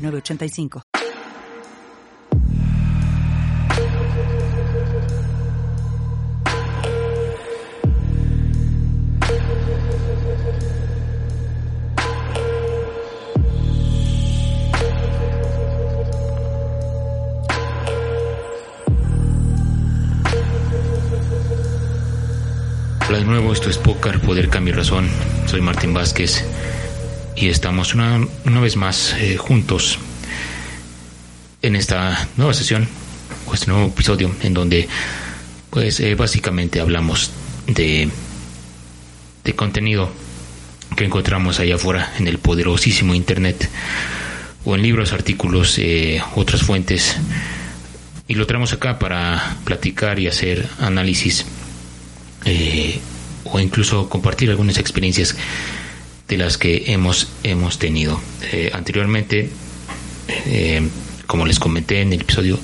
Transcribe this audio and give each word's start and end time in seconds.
985. 0.00 0.82
Hola 23.08 23.18
de 23.18 23.24
nuevo, 23.24 23.52
esto 23.52 23.68
es 23.68 23.76
Pócar, 23.76 24.20
Poder 24.20 24.48
Cambio 24.48 24.74
Razón. 24.76 25.08
Soy 25.46 25.60
Martín 25.60 25.92
Vázquez 25.92 26.44
y 27.36 27.48
estamos 27.48 27.94
una, 27.94 28.26
una 28.44 28.60
vez 28.60 28.76
más 28.76 29.14
eh, 29.18 29.36
juntos 29.36 29.98
en 31.62 31.76
esta 31.76 32.28
nueva 32.36 32.54
sesión 32.54 32.88
o 33.46 33.54
este 33.54 33.68
nuevo 33.68 33.88
episodio 33.88 34.34
en 34.42 34.54
donde 34.54 34.88
pues 35.70 36.00
eh, 36.00 36.14
básicamente 36.14 36.80
hablamos 36.80 37.30
de 37.66 38.08
de 39.44 39.54
contenido 39.54 40.10
que 40.96 41.04
encontramos 41.04 41.60
allá 41.60 41.76
afuera 41.76 42.12
en 42.18 42.28
el 42.28 42.38
poderosísimo 42.38 43.14
internet 43.14 43.70
o 44.64 44.74
en 44.74 44.82
libros, 44.82 45.12
artículos, 45.14 45.78
eh, 45.78 46.22
otras 46.34 46.62
fuentes. 46.62 47.16
Y 48.28 48.34
lo 48.34 48.46
traemos 48.46 48.74
acá 48.74 48.98
para 48.98 49.56
platicar 49.64 50.18
y 50.18 50.26
hacer 50.26 50.68
análisis 50.78 51.46
o 53.44 53.58
incluso 53.58 54.08
compartir 54.08 54.50
algunas 54.50 54.78
experiencias 54.78 55.36
de 56.30 56.36
las 56.36 56.56
que 56.56 56.84
hemos, 56.92 57.28
hemos 57.42 57.78
tenido. 57.78 58.20
Eh, 58.52 58.70
anteriormente, 58.72 59.50
eh, 60.46 60.88
como 61.26 61.44
les 61.44 61.58
comenté 61.58 62.00
en 62.02 62.12
el 62.12 62.20
episodio 62.20 62.58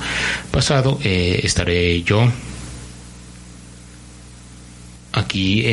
pasado, 0.53 1.01
eh, 1.03 1.41
estaré 1.43 2.03
yo 2.05 2.33
aquí 5.13 5.65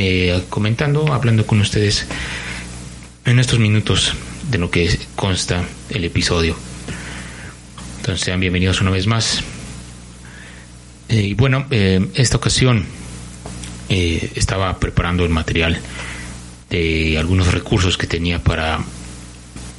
comentando, 0.49 1.13
hablando 1.13 1.45
con 1.45 1.59
ustedes 1.59 2.07
en 3.25 3.39
estos 3.39 3.59
minutos 3.59 4.13
de 4.49 4.57
lo 4.57 4.71
que 4.71 4.97
consta 5.15 5.63
el 5.89 6.05
episodio. 6.05 6.55
Entonces 7.97 8.25
sean 8.25 8.39
bienvenidos 8.39 8.81
una 8.81 8.89
vez 8.89 9.05
más. 9.05 9.43
y 11.09 11.33
bueno, 11.33 11.67
esta 11.69 12.37
ocasión 12.37 12.85
estaba 13.89 14.79
preparando 14.79 15.25
el 15.25 15.29
material 15.29 15.77
de 16.73 17.19
algunos 17.19 17.53
recursos 17.53 17.97
que 17.97 18.07
tenía 18.07 18.39
para, 18.39 18.83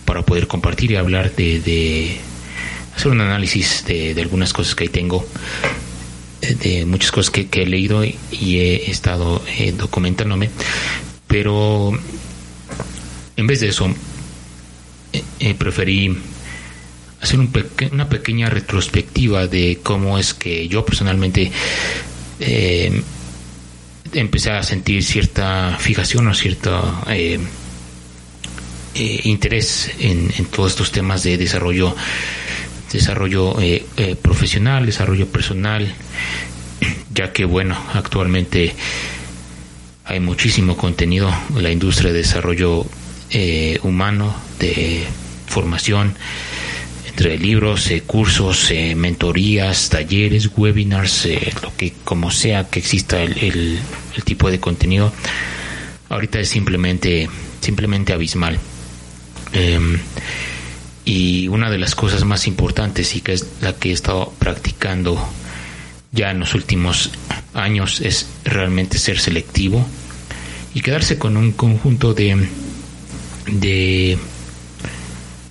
para 0.05 0.23
poder 0.23 0.47
compartir 0.47 0.93
y 0.93 0.97
hablar 0.97 1.35
de, 1.35 2.19
hacer 2.97 3.11
un 3.11 3.21
análisis 3.21 3.85
de, 3.85 4.15
algunas 4.21 4.53
cosas 4.53 4.77
que 4.77 4.85
ahí 4.85 4.91
tengo, 4.91 5.27
eh, 6.41 6.55
de 6.55 6.87
muchas 6.87 7.11
cosas 7.11 7.33
que, 7.33 7.49
he 7.51 7.67
leído 7.67 8.05
y, 8.05 8.15
he 8.31 8.91
estado 8.91 9.43
eh, 9.59 9.73
documentándome, 9.73 10.51
pero 11.27 11.99
en 13.37 13.47
vez 13.49 13.59
de 13.59 13.69
eso, 13.71 13.93
eh, 15.41 15.55
preferí 15.55 16.17
hacer 17.21 17.41
un 17.41 17.51
una 17.91 18.09
pequeña 18.09 18.51
retrospectiva 18.51 19.49
de 19.49 19.81
cómo 19.83 20.17
es 20.17 20.33
que 20.33 20.69
yo 20.69 20.85
personalmente 20.85 21.51
empecé 24.15 24.51
a 24.51 24.63
sentir 24.63 25.03
cierta 25.03 25.77
fijación 25.79 26.29
o 26.29 26.35
cierto 26.35 27.03
eh, 27.09 27.39
eh, 28.95 29.21
interés 29.25 29.91
en, 29.99 30.31
todos 30.47 30.73
estos 30.73 30.93
temas 30.93 31.23
de 31.23 31.37
desarrollo 31.37 31.95
desarrollo 32.93 33.61
eh, 33.61 33.85
profesional 34.23 34.87
desarrollo 34.87 35.27
personal 35.27 35.93
ya 37.15 37.33
que 37.33 37.45
bueno 37.45 37.77
actualmente 37.93 38.75
hay 40.05 40.21
muchísimo 40.21 40.77
contenido 40.77 41.33
en 41.57 41.63
la 41.63 41.71
industria 41.71 42.13
de 42.13 42.19
desarrollo 42.19 42.87
humano 43.83 44.33
de 44.61 45.05
formación 45.49 46.15
entre 47.15 47.39
libros, 47.39 47.93
eh, 47.93 48.01
cursos, 48.01 48.73
eh, 48.73 48.97
mentorías, 48.97 49.89
talleres, 49.89 50.51
webinars, 50.57 51.27
eh, 51.27 51.53
lo 51.63 51.73
que 51.77 51.93
como 52.03 52.33
sea 52.33 52.69
que 52.69 52.81
exista 52.81 53.23
el, 53.23 53.79
tipo 54.25 54.51
de 54.51 54.59
contenido, 54.59 55.13
ahorita 56.09 56.41
es 56.41 56.49
simplemente, 56.49 57.29
simplemente 57.61 58.13
abismal. 58.13 58.59
Em, 59.53 60.01
y 61.05 61.47
una 61.47 61.71
de 61.71 61.79
las 61.79 61.95
cosas 61.95 62.25
más 62.25 62.49
importantes 62.49 63.15
y 63.15 63.21
que 63.21 63.35
es 63.35 63.47
la 63.61 63.75
que 63.75 63.91
he 63.91 63.93
estado 63.93 64.33
practicando 64.41 65.17
ya 66.11 66.33
en 66.33 66.41
los 66.41 66.57
últimos 66.57 67.13
años 67.53 68.01
es 68.01 68.27
realmente 68.45 68.99
ser 68.99 69.21
selectivo 69.21 69.87
y 70.75 70.81
quedarse 70.81 71.17
con 71.17 71.37
un 71.37 71.53
conjunto 71.53 72.13
de 72.13 72.49
de 73.47 74.19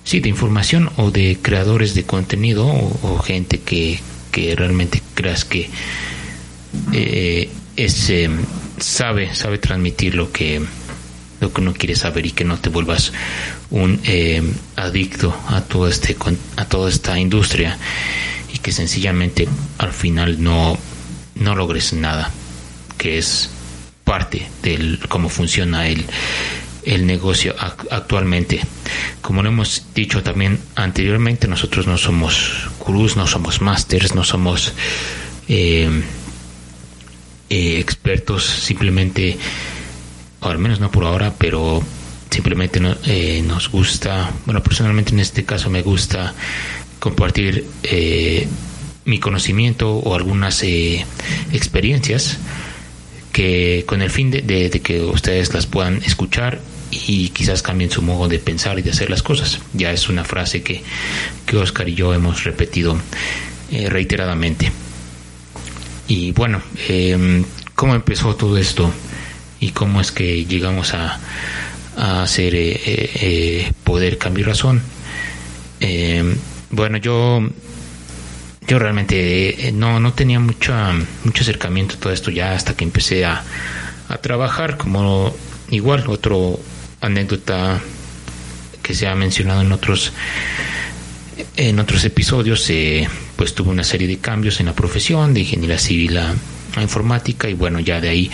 sí, 0.04 0.20
de 0.20 0.28
información 0.28 0.90
o 0.96 1.10
de 1.10 1.38
creadores 1.40 1.94
de 1.94 2.04
contenido 2.04 2.66
o, 2.66 3.18
gente 3.18 3.60
que, 3.60 3.98
que, 4.30 4.54
realmente 4.54 5.02
creas 5.14 5.44
que 5.44 5.68
eh, 6.92 7.48
es, 7.76 8.10
eh, 8.10 8.30
sabe, 8.78 9.34
sabe 9.34 9.58
transmitir 9.58 10.14
lo 10.14 10.30
que, 10.30 10.62
lo 11.40 11.52
que 11.52 11.60
uno 11.60 11.72
quiere 11.72 11.96
saber 11.96 12.26
y 12.26 12.32
que 12.32 12.44
no 12.44 12.58
te 12.58 12.68
vuelvas 12.68 13.12
un 13.70 14.00
eh, 14.04 14.42
adicto 14.76 15.36
a, 15.48 15.62
todo 15.62 15.88
este, 15.88 16.16
a 16.56 16.64
toda 16.66 16.90
esta 16.90 17.18
industria 17.18 17.78
y 18.52 18.58
que 18.58 18.72
sencillamente 18.72 19.48
al 19.78 19.92
final 19.92 20.42
no, 20.42 20.78
no 21.34 21.54
logres 21.56 21.92
nada, 21.94 22.30
que 22.98 23.18
es 23.18 23.50
parte 24.04 24.46
de 24.62 24.98
cómo 25.08 25.28
funciona 25.30 25.88
el, 25.88 26.04
el 26.84 27.06
negocio 27.06 27.54
actualmente. 27.90 28.60
Como 29.20 29.42
lo 29.42 29.48
hemos 29.48 29.86
dicho 29.94 30.22
también 30.22 30.58
anteriormente, 30.74 31.48
nosotros 31.48 31.86
no 31.86 31.96
somos 31.96 32.68
gurús, 32.78 33.16
no 33.16 33.26
somos 33.26 33.60
masters, 33.60 34.14
no 34.14 34.24
somos 34.24 34.72
eh, 35.48 35.88
eh, 37.50 37.78
expertos, 37.78 38.44
simplemente, 38.44 39.36
o 40.40 40.48
al 40.48 40.58
menos 40.58 40.80
no 40.80 40.90
por 40.90 41.04
ahora, 41.04 41.32
pero 41.36 41.82
simplemente 42.30 42.80
eh, 43.04 43.42
nos 43.46 43.70
gusta, 43.70 44.30
bueno, 44.44 44.62
personalmente 44.62 45.12
en 45.12 45.20
este 45.20 45.44
caso 45.44 45.70
me 45.70 45.82
gusta 45.82 46.34
compartir 46.98 47.66
mi 49.04 49.18
conocimiento 49.18 49.96
o 49.96 50.14
algunas 50.14 50.62
experiencias 50.62 52.38
que 53.34 53.84
con 53.86 54.00
el 54.00 54.10
fin 54.10 54.30
de, 54.30 54.70
que 54.82 55.02
ustedes 55.02 55.52
las 55.52 55.66
puedan 55.66 55.96
escuchar 56.04 56.60
y 57.06 57.30
quizás 57.30 57.62
cambien 57.62 57.90
su 57.90 58.02
modo 58.02 58.28
de 58.28 58.38
pensar 58.38 58.78
y 58.78 58.82
de 58.82 58.90
hacer 58.90 59.10
las 59.10 59.22
cosas. 59.22 59.60
Ya 59.72 59.92
es 59.92 60.08
una 60.08 60.24
frase 60.24 60.62
que, 60.62 60.82
que 61.46 61.56
Oscar 61.56 61.88
y 61.88 61.94
yo 61.94 62.14
hemos 62.14 62.44
repetido 62.44 62.98
eh, 63.70 63.88
reiteradamente. 63.88 64.70
Y 66.08 66.32
bueno, 66.32 66.62
eh, 66.88 67.44
¿cómo 67.74 67.94
empezó 67.94 68.36
todo 68.36 68.58
esto? 68.58 68.92
¿Y 69.60 69.70
cómo 69.70 70.00
es 70.00 70.12
que 70.12 70.44
llegamos 70.44 70.92
a, 70.92 71.18
a 71.96 72.22
hacer 72.22 72.54
eh, 72.54 72.80
eh, 72.84 73.72
poder 73.82 74.18
cambiar 74.18 74.48
razón? 74.48 74.82
bueno, 76.70 76.96
yo 76.96 77.46
yo 78.66 78.78
realmente 78.78 79.70
no, 79.74 80.00
no 80.00 80.14
tenía 80.14 80.40
mucha, 80.40 80.92
mucho 81.24 81.42
acercamiento 81.42 81.96
a 81.96 81.98
todo 81.98 82.12
esto 82.12 82.30
ya 82.30 82.52
hasta 82.52 82.74
que 82.74 82.84
empecé 82.84 83.26
a, 83.26 83.44
a 84.08 84.16
trabajar 84.16 84.78
como 84.78 85.34
igual 85.70 86.04
otro 86.06 86.58
anécdota 87.06 87.80
que 88.82 88.94
se 88.94 89.06
ha 89.06 89.14
mencionado 89.14 89.62
en 89.62 89.72
otros 89.72 90.12
en 91.56 91.78
otros 91.80 92.04
episodios 92.04 92.68
eh, 92.70 93.08
pues 93.36 93.54
tuve 93.54 93.70
una 93.70 93.84
serie 93.84 94.06
de 94.06 94.18
cambios 94.18 94.60
en 94.60 94.66
la 94.66 94.74
profesión 94.74 95.34
de 95.34 95.40
ingeniería 95.40 95.78
civil 95.78 96.18
a, 96.18 96.34
informática 96.80 97.48
y 97.48 97.54
bueno, 97.54 97.78
ya 97.78 98.00
de 98.00 98.08
ahí 98.08 98.30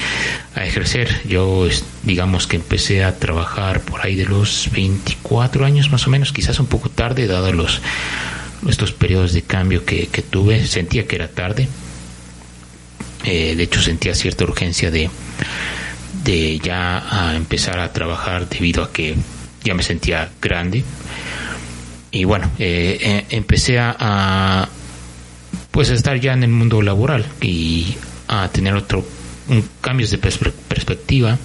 a 0.54 0.64
ejercer. 0.64 1.20
Yo 1.28 1.68
digamos 2.04 2.46
que 2.46 2.56
empecé 2.56 3.04
a 3.04 3.18
trabajar 3.18 3.82
por 3.82 4.00
ahí 4.00 4.16
de 4.16 4.24
los 4.24 4.70
24 4.72 5.66
años 5.66 5.92
más 5.92 6.06
o 6.06 6.10
menos, 6.10 6.32
quizás 6.32 6.58
un 6.58 6.66
poco 6.66 6.88
tarde, 6.88 7.26
dado 7.26 7.52
los 7.52 7.82
estos 8.66 8.92
periodos 8.92 9.34
de 9.34 9.42
cambio 9.42 9.84
que, 9.84 10.06
tuve, 10.30 10.66
sentía 10.66 11.06
que 11.06 11.16
era 11.16 11.28
tarde. 11.28 11.68
Eh, 13.24 13.54
de 13.56 13.62
hecho 13.62 13.82
sentía 13.82 14.14
cierta 14.14 14.44
urgencia 14.44 14.90
de, 14.90 15.10
de 16.24 16.58
ya 16.58 17.30
a 17.30 17.36
empezar 17.36 17.78
a 17.78 17.92
trabajar 17.92 18.48
debido 18.48 18.82
a 18.82 18.92
que 18.92 19.16
ya 19.64 19.74
me 19.74 19.82
sentía 19.82 20.30
grande. 20.40 20.84
Y 22.12 22.24
bueno, 22.24 22.50
eh, 22.58 22.98
eh, 23.00 23.26
empecé 23.30 23.78
a, 23.78 24.68
pues 25.70 25.90
a 25.90 25.94
estar 25.94 26.18
ya 26.18 26.32
en 26.32 26.42
el 26.42 26.50
mundo 26.50 26.82
laboral 26.82 27.24
y 27.40 27.94
a 28.28 28.48
tener 28.48 28.74
otro 28.74 29.06
cambios 29.80 30.10
de 30.10 30.18
perspectiva, 30.18 31.38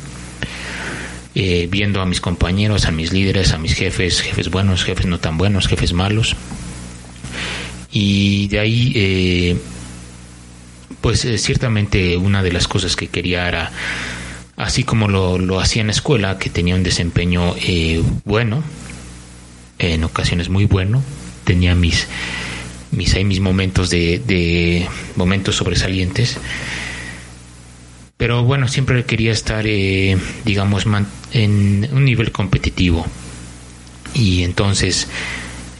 eh, 1.33 1.67
viendo 1.71 2.01
a 2.01 2.05
mis 2.05 2.21
compañeros, 2.21 2.85
a 2.85 2.91
mis 2.91 3.11
líderes, 3.11 3.51
a 3.53 3.57
mis 3.57 3.73
jefes, 3.73 4.21
jefes 4.21 4.49
buenos, 4.49 4.83
jefes 4.83 5.05
no 5.05 5.19
tan 5.19 5.37
buenos, 5.37 5.67
jefes 5.67 5.93
malos. 5.93 6.35
Y 7.91 8.47
de 8.49 8.59
ahí, 8.59 9.61
pues 10.99 11.25
ciertamente 11.37 12.17
una 12.17 12.43
de 12.43 12.51
las 12.51 12.67
cosas 12.67 12.95
que 12.95 13.07
quería 13.07 13.47
era 13.47 13.71
así 14.57 14.83
como 14.83 15.07
lo, 15.07 15.37
lo 15.37 15.59
hacía 15.59 15.81
en 15.81 15.87
la 15.87 15.93
escuela, 15.93 16.37
que 16.37 16.49
tenía 16.49 16.75
un 16.75 16.83
desempeño 16.83 17.55
eh, 17.57 18.01
bueno, 18.23 18.63
en 19.79 20.03
ocasiones 20.03 20.49
muy 20.49 20.65
bueno, 20.65 21.03
tenía 21.43 21.75
mis 21.75 22.07
mis, 22.91 23.25
mis 23.25 23.39
momentos 23.39 23.89
de, 23.89 24.21
de 24.25 24.87
momentos 25.15 25.55
sobresalientes, 25.57 26.37
pero 28.17 28.43
bueno, 28.43 28.67
siempre 28.67 29.03
quería 29.03 29.31
estar, 29.31 29.65
eh, 29.67 30.17
digamos, 30.45 30.85
en 31.33 31.89
un 31.91 32.05
nivel 32.05 32.31
competitivo. 32.31 33.05
Y 34.13 34.43
entonces, 34.43 35.07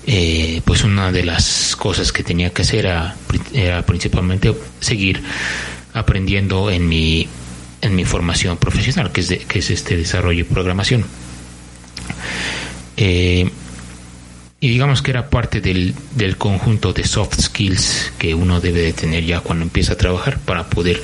eh, 0.06 0.62
pues 0.66 0.84
una 0.84 1.14
de 1.14 1.24
las 1.24 1.76
cosas 1.78 2.12
que 2.12 2.24
tenía 2.24 2.50
que 2.50 2.64
hacer 2.64 2.86
era, 2.86 3.16
era 3.54 3.86
principalmente 3.86 4.54
seguir 4.82 5.24
aprendiendo 5.94 6.70
en 6.70 6.90
mi 6.90 7.30
en 7.82 7.96
mi 7.96 8.06
formación 8.06 8.58
profesional, 8.58 9.12
que 9.12 9.22
es, 9.22 9.30
que 9.46 9.60
es 9.60 9.70
este 9.70 9.98
desarrollo 9.98 10.42
y 10.42 10.44
programación. 10.44 11.06
Eh, 12.98 13.50
y 14.60 14.70
digamos 14.70 15.02
que 15.02 15.12
era 15.12 15.30
parte 15.30 15.62
del, 15.62 15.94
del, 16.16 16.38
conjunto 16.38 16.94
de 16.94 17.06
soft 17.06 17.40
skills 17.40 18.14
que 18.18 18.34
uno 18.34 18.62
debe 18.62 18.82
de 18.82 18.94
tener 18.94 19.26
ya 19.26 19.42
cuando 19.42 19.64
empieza 19.64 19.94
a 19.94 19.98
trabajar 19.98 20.40
para 20.40 20.68
poder 20.70 21.04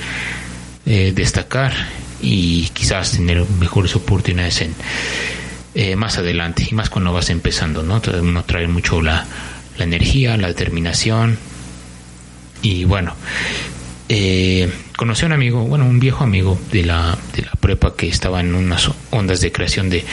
eh, 0.86 1.12
destacar 1.14 1.72
y 2.20 2.68
quizás 2.70 3.12
tener 3.12 3.44
mejores 3.60 3.94
oportunidades 3.94 4.62
en, 4.62 4.74
eh, 5.74 5.96
más 5.96 6.18
adelante 6.18 6.66
y 6.70 6.74
más 6.74 6.90
cuando 6.90 7.12
vas 7.12 7.30
empezando, 7.30 7.82
¿no? 7.82 8.02
Uno 8.20 8.44
trae 8.44 8.66
mucho 8.66 9.00
la, 9.00 9.26
la 9.78 9.84
energía, 9.84 10.36
la 10.36 10.48
determinación 10.48 11.38
y 12.62 12.84
bueno, 12.84 13.14
eh, 14.08 14.70
conocí 14.96 15.24
a 15.24 15.26
un 15.26 15.32
amigo, 15.32 15.64
bueno, 15.64 15.86
un 15.86 16.00
viejo 16.00 16.24
amigo 16.24 16.58
de 16.70 16.84
la, 16.84 17.18
de 17.34 17.42
la 17.42 17.52
prepa 17.52 17.94
que 17.96 18.08
estaba 18.08 18.40
en 18.40 18.54
unas 18.54 18.90
ondas 19.10 19.40
de 19.40 19.52
creación 19.52 19.90
de, 19.90 20.04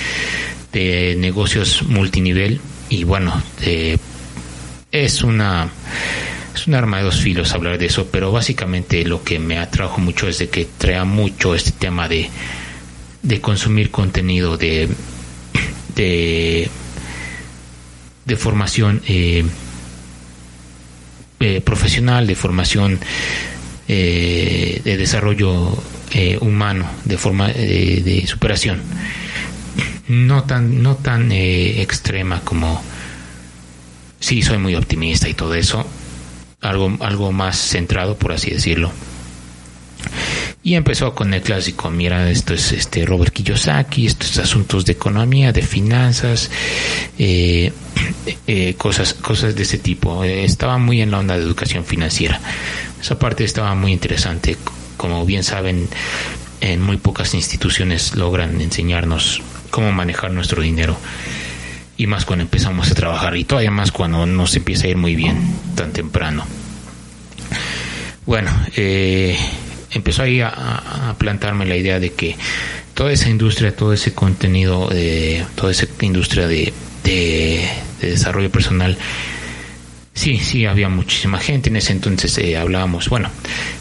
de 0.72 1.16
negocios 1.18 1.84
multinivel 1.84 2.62
y 2.90 3.04
bueno, 3.04 3.42
es 4.92 5.24
una 5.24 5.70
es 6.56 6.68
un 6.68 6.74
arma 6.74 6.98
de 6.98 7.04
dos 7.04 7.22
filos 7.22 7.54
hablar 7.54 7.78
de 7.78 7.86
eso, 7.86 8.08
pero 8.12 8.32
básicamente 8.32 9.06
lo 9.06 9.24
que 9.24 9.40
me 9.40 9.60
atrajo 9.60 10.02
mucho 10.02 10.28
es 10.28 10.40
de 10.40 10.50
que 10.50 10.68
trae 10.78 11.04
mucho 11.06 11.56
este 11.56 11.72
tema 11.72 12.08
de, 12.08 12.30
de 13.22 13.42
consumir 13.42 13.92
contenido 13.92 14.58
de 14.58 14.90
de, 15.96 16.70
de 18.26 18.36
formación 18.36 19.02
eh, 19.08 19.44
eh, 21.40 21.62
profesional, 21.62 22.28
de 22.28 22.36
formación 22.36 23.00
eh, 23.92 24.82
de 24.84 24.98
desarrollo 24.98 25.76
eh, 26.12 26.38
humano, 26.42 26.86
de 27.06 27.18
forma 27.18 27.50
eh, 27.50 28.04
de 28.06 28.28
superación, 28.28 28.84
no 30.08 30.44
tan, 30.44 30.84
no 30.84 30.96
tan 30.96 31.32
extrema 31.32 32.42
como 32.42 32.84
sí 34.20 34.44
soy 34.44 34.60
muy 34.60 34.76
optimista 34.76 35.28
y 35.28 35.34
todo 35.34 35.56
eso, 35.56 35.88
algo, 36.62 36.98
algo 37.00 37.32
más 37.32 37.58
centrado, 37.58 38.16
por 38.16 38.32
así 38.32 38.52
decirlo. 38.52 38.92
Y 40.62 40.76
empezó 40.76 41.16
con 41.16 41.34
el 41.34 41.42
clásico, 41.42 41.90
mira, 41.90 42.30
esto 42.30 42.54
es 42.54 42.74
este 42.74 43.06
Robert 43.06 43.32
Kiyosaki, 43.32 44.06
estos 44.06 44.38
asuntos 44.40 44.86
de 44.86 44.92
economía, 44.92 45.54
de 45.54 45.62
finanzas, 45.62 46.52
cosas, 48.78 49.14
cosas 49.14 49.56
de 49.56 49.64
ese 49.64 49.78
tipo. 49.78 50.24
estaba 50.26 50.78
muy 50.78 51.02
en 51.02 51.12
la 51.12 51.20
onda 51.20 51.38
de 51.38 51.44
educación 51.44 51.86
financiera. 51.86 52.42
Esa 53.02 53.18
parte 53.18 53.46
estaba 53.46 53.74
muy 53.74 53.94
interesante. 53.94 54.58
Como 54.98 55.26
bien 55.26 55.44
saben, 55.46 55.88
en 56.62 56.82
muy 56.82 56.98
pocas 56.98 57.34
instituciones 57.34 58.16
logran 58.16 58.60
enseñarnos 58.62 59.42
cómo 59.70 59.92
manejar 59.92 60.32
nuestro 60.32 60.62
dinero. 60.62 60.98
Y 61.98 62.08
más 62.08 62.26
cuando 62.26 62.44
empezamos 62.44 62.92
a 62.92 62.96
trabajar 62.96 63.36
y 63.36 63.44
todavía 63.44 63.72
más 63.72 63.92
cuando 63.92 64.26
nos 64.26 64.56
empieza 64.56 64.88
a 64.88 64.90
ir 64.90 64.98
muy 64.98 65.16
bien 65.16 65.38
tan 65.76 65.92
temprano. 65.92 66.46
Bueno, 68.26 68.52
eh, 68.76 69.38
empezó 69.92 70.24
ahí 70.24 70.42
a, 70.42 71.16
plantarme 71.18 71.66
la 71.66 71.76
idea 71.76 72.00
de 72.00 72.14
que 72.14 72.36
toda 72.94 73.12
esa 73.12 73.30
industria, 73.30 73.76
todo 73.76 73.94
ese 73.94 74.14
contenido, 74.14 74.90
eh, 74.92 75.46
toda 75.56 75.72
esa 75.72 75.88
industria 76.02 76.48
de, 76.48 76.74
de 77.04 77.70
desarrollo 78.02 78.52
personal 78.52 78.98
Sí, 80.20 80.38
sí, 80.38 80.66
había 80.66 80.90
muchísima 80.90 81.40
gente. 81.40 81.70
En 81.70 81.78
ese 81.78 81.94
entonces 81.94 82.38
eh, 82.40 82.58
hablábamos, 82.58 83.08
bueno, 83.08 83.30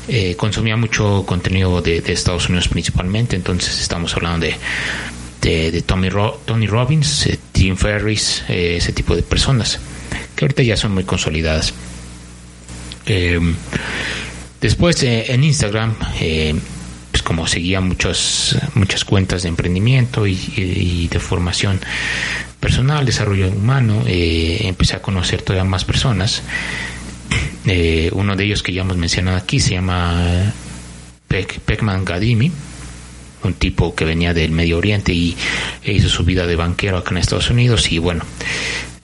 eh, 0.06 0.36
consumía 0.36 0.76
mucho 0.76 1.24
contenido 1.26 1.82
de, 1.82 1.98
Estados 2.06 2.48
Unidos 2.48 2.68
principalmente, 2.68 3.34
entonces 3.34 3.80
estamos 3.80 4.14
hablando 4.14 4.46
de, 4.46 5.72
de, 5.72 5.82
Tommy 5.82 6.10
Tony 6.44 6.68
Robbins, 6.68 7.26
eh, 7.26 7.40
Tim 7.50 7.76
Ferris, 7.76 8.44
ese 8.46 8.92
tipo 8.92 9.16
de 9.16 9.24
personas, 9.24 9.80
que 10.36 10.44
ahorita 10.44 10.62
ya 10.62 10.76
son 10.76 10.94
muy 10.94 11.02
consolidadas. 11.02 11.74
Em, 13.06 13.56
después 14.60 15.02
en 15.02 15.44
Instagram, 15.44 15.94
pues 17.10 17.22
como 17.22 17.46
seguía 17.46 17.80
muchas 17.80 18.56
muchas 18.74 19.04
cuentas 19.04 19.42
de 19.42 19.48
emprendimiento 19.48 20.26
y 20.26 21.08
de 21.10 21.20
formación 21.20 21.80
personal, 22.60 23.06
desarrollo 23.06 23.48
humano, 23.48 24.02
eh, 24.06 24.58
empecé 24.62 24.96
a 24.96 25.02
conocer 25.02 25.42
todavía 25.42 25.64
más 25.64 25.84
personas. 25.84 26.42
Eh, 27.66 28.10
uno 28.12 28.36
de 28.36 28.44
ellos 28.44 28.62
que 28.62 28.72
ya 28.72 28.82
hemos 28.82 28.96
mencionado 28.96 29.36
aquí 29.36 29.60
se 29.60 29.72
llama 29.72 30.52
Pekman 31.28 32.04
Gadimi, 32.04 32.50
un 33.44 33.54
tipo 33.54 33.94
que 33.94 34.04
venía 34.04 34.34
del 34.34 34.50
Medio 34.50 34.78
Oriente 34.78 35.12
y 35.12 35.36
hizo 35.84 36.08
su 36.08 36.24
vida 36.24 36.46
de 36.46 36.56
banquero 36.56 36.98
acá 36.98 37.10
en 37.10 37.18
Estados 37.18 37.50
Unidos 37.50 37.92
y 37.92 37.98
bueno, 37.98 38.24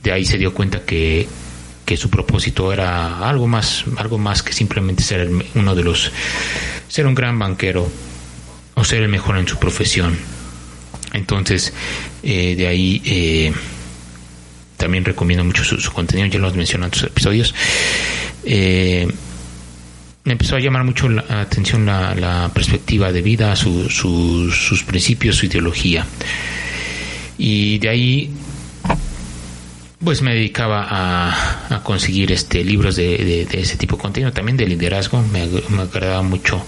de 0.02 0.12
ahí 0.12 0.24
se 0.24 0.38
dio 0.38 0.54
cuenta 0.54 0.80
que, 0.80 1.28
que 1.84 1.96
su 1.96 2.10
propósito 2.10 2.72
era 2.72 3.28
algo 3.28 3.46
más, 3.46 3.84
algo 3.96 4.18
más 4.18 4.42
que 4.42 4.52
simplemente 4.52 5.02
ser 5.02 5.30
uno 5.54 5.74
de 5.74 5.84
los, 5.84 6.10
ser 6.88 7.06
un 7.06 7.14
gran 7.14 7.38
banquero 7.38 7.88
o 8.74 8.84
ser 8.84 9.02
el 9.02 9.08
mejor 9.08 9.36
en 9.38 9.46
su 9.46 9.58
profesión 9.58 10.16
entonces, 11.14 11.72
eh, 12.24 12.56
de 12.56 12.66
ahí 12.66 13.00
eh, 13.04 13.52
también 14.76 15.04
recomiendo 15.04 15.44
mucho 15.44 15.62
su, 15.64 15.92
contenido, 15.92 16.26
ya 16.26 16.40
lo 16.40 16.48
has 16.48 16.56
mencionado 16.56 16.88
en 16.88 16.88
otros 16.88 17.04
episodios. 17.04 17.54
Eh, 18.44 19.06
me 20.24 20.32
empezó 20.32 20.56
a 20.56 20.60
llamar 20.60 20.82
mucho 20.82 21.08
la 21.08 21.24
atención 21.42 21.86
la, 21.86 22.50
perspectiva 22.52 23.12
de 23.12 23.22
vida, 23.22 23.54
sus 23.54 24.84
principios, 24.86 25.36
su 25.36 25.46
ideología. 25.46 26.04
Y 27.38 27.78
de 27.78 27.88
ahí 27.88 28.30
pues 30.04 30.22
me 30.22 30.34
dedicaba 30.34 30.86
a, 30.88 31.82
conseguir 31.82 32.32
este 32.32 32.64
libros 32.64 32.96
de, 32.96 33.48
ese 33.52 33.76
tipo 33.76 33.96
de 33.96 34.02
contenido, 34.02 34.32
también 34.32 34.56
de 34.56 34.66
liderazgo, 34.66 35.22
me, 35.22 35.46
me 35.68 35.82
agradaba 35.82 36.22
mucho 36.22 36.64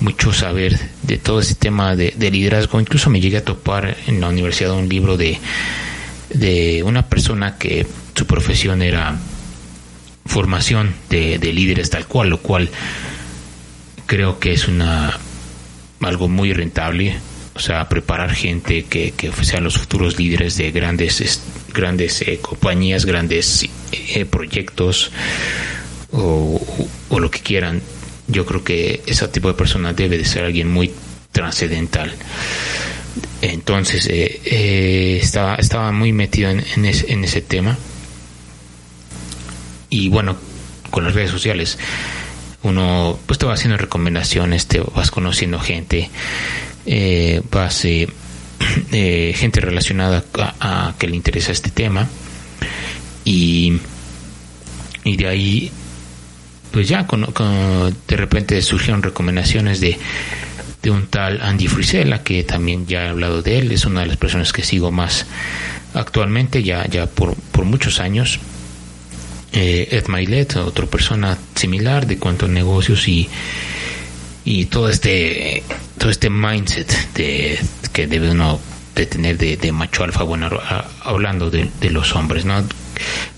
mucho 0.00 0.32
saber 0.32 0.78
de 1.02 1.18
todo 1.18 1.40
ese 1.40 1.54
tema 1.54 1.96
de, 1.96 2.12
liderazgo. 2.30 2.80
Incluso 2.80 3.10
me 3.10 3.20
llegué 3.20 3.38
a 3.38 3.44
topar 3.44 3.96
en 4.06 4.20
la 4.20 4.28
universidad 4.28 4.72
un 4.72 4.88
libro 4.88 5.16
de, 5.16 5.38
de 6.30 6.82
una 6.82 7.08
persona 7.08 7.56
que 7.56 7.86
su 8.14 8.26
profesión 8.26 8.82
era 8.82 9.16
formación 10.26 10.94
de, 11.10 11.38
líderes 11.38 11.90
tal 11.90 12.06
cual, 12.06 12.30
lo 12.30 12.40
cual 12.40 12.70
creo 14.06 14.38
que 14.38 14.52
es 14.52 14.68
una 14.68 15.18
algo 16.00 16.28
muy 16.28 16.52
rentable. 16.52 17.16
O 17.54 17.60
sea, 17.60 17.88
preparar 17.88 18.34
gente 18.34 18.84
que, 18.84 19.12
que 19.12 19.30
sean 19.44 19.64
los 19.64 19.78
futuros 19.78 20.18
líderes 20.18 20.56
de 20.56 20.72
grandes, 20.72 21.40
grandes 21.72 22.22
eh, 22.22 22.38
compañías, 22.42 23.04
grandes 23.04 23.68
eh, 23.92 24.24
proyectos 24.24 25.12
o, 26.10 26.60
o 27.08 27.20
lo 27.20 27.30
que 27.30 27.40
quieran 27.40 27.80
yo 28.26 28.46
creo 28.46 28.64
que 28.64 29.02
ese 29.06 29.26
tipo 29.28 29.48
de 29.48 29.54
persona 29.54 29.92
debe 29.92 30.18
de 30.18 30.24
ser 30.24 30.44
alguien 30.44 30.70
muy 30.70 30.92
trascendental. 31.32 32.12
Entonces, 33.42 34.08
eh, 34.10 35.18
estaba, 35.22 35.56
estaba 35.56 35.92
muy 35.92 36.12
metido 36.12 36.50
en, 36.50 36.64
en, 36.76 37.24
ese, 37.24 37.42
tema. 37.42 37.76
Y 39.90 40.08
bueno, 40.08 40.36
con 40.90 41.04
las 41.04 41.14
redes 41.14 41.30
sociales, 41.30 41.78
uno 42.62 43.18
pues 43.26 43.38
te 43.38 43.46
va 43.46 43.54
haciendo 43.54 43.76
recomendaciones, 43.76 44.66
te 44.66 44.80
vas 44.80 45.10
conociendo 45.10 45.60
gente, 45.60 46.10
eh, 46.86 47.42
vas 47.50 47.82
gente 48.90 49.60
relacionada 49.60 50.24
a, 50.60 50.94
que 50.98 51.06
le 51.06 51.16
interesa 51.16 51.52
este 51.52 51.70
tema 51.70 52.08
y, 53.24 53.78
y 55.04 55.16
de 55.16 55.26
ahí 55.28 55.72
pues 56.74 56.88
ya 56.88 57.06
con, 57.06 57.22
de 57.22 58.16
repente 58.16 58.60
surgieron 58.60 59.00
recomendaciones 59.00 59.78
de, 59.78 59.96
de 60.82 60.90
un 60.90 61.06
tal 61.06 61.40
Andy 61.40 61.68
Frisella, 61.68 62.24
que 62.24 62.42
también 62.42 62.84
ya 62.88 63.04
he 63.04 63.08
hablado 63.10 63.42
de 63.42 63.58
él, 63.58 63.70
es 63.70 63.84
una 63.84 64.00
de 64.00 64.06
las 64.06 64.16
personas 64.16 64.52
que 64.52 64.64
sigo 64.64 64.90
más 64.90 65.24
actualmente, 65.94 66.64
ya, 66.64 66.84
ya 66.88 67.06
por, 67.06 67.36
por 67.36 67.64
muchos 67.64 68.00
años. 68.00 68.40
Eh, 69.52 69.86
Ed 69.92 70.08
Milet, 70.08 70.56
otra 70.56 70.86
persona 70.86 71.38
similar 71.54 72.08
de 72.08 72.18
cuanto 72.18 72.46
a 72.46 72.48
negocios 72.48 73.06
y, 73.06 73.28
y 74.44 74.66
todo 74.66 74.88
este 74.88 75.62
todo 75.98 76.10
este 76.10 76.30
mindset 76.30 77.12
de 77.14 77.58
que 77.92 78.06
debe 78.06 78.30
uno 78.30 78.60
de 78.94 79.06
tener 79.06 79.38
de, 79.38 79.72
macho 79.72 80.04
alfa 80.04 80.22
bueno 80.22 80.48
hablando 81.02 81.50
de, 81.50 81.70
los 81.90 82.14
hombres 82.14 82.44
no 82.44 82.62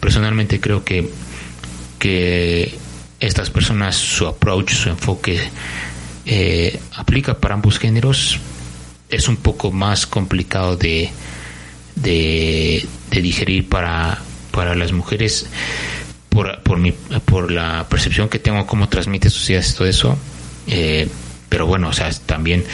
personalmente 0.01 0.61
creo 0.61 0.85
que 0.85 1.11
que 1.99 2.79
estas 3.21 3.51
personas, 3.51 3.97
su 3.97 4.27
approach, 4.27 4.73
su 4.73 4.89
enfoque 4.89 5.41
eh, 6.27 6.79
aplica 6.95 7.39
para 7.39 7.55
ambos 7.55 7.79
géneros, 7.79 8.39
es 9.09 9.29
un 9.29 9.37
poco 9.37 9.73
más 9.73 10.07
complicado 10.07 10.77
de, 10.77 11.11
de, 11.95 12.87
digerir 13.11 13.69
para, 13.69 14.19
para 14.51 14.75
las 14.75 14.93
mujeres 14.93 15.47
por, 16.29 16.63
por, 16.63 16.79
mi, 16.79 16.93
por 16.93 17.51
la 17.51 17.87
percepción 17.89 18.29
que 18.29 18.39
tengo 18.39 18.67
cómo 18.67 18.89
transmite 18.89 19.29
ideas 19.49 19.75
todo 19.75 19.89
eso. 19.89 20.19
Eh, 20.67 21.09
pero 21.49 21.67
bueno, 21.67 21.89
o 21.89 21.93
sea, 21.93 22.11
también 22.27 22.65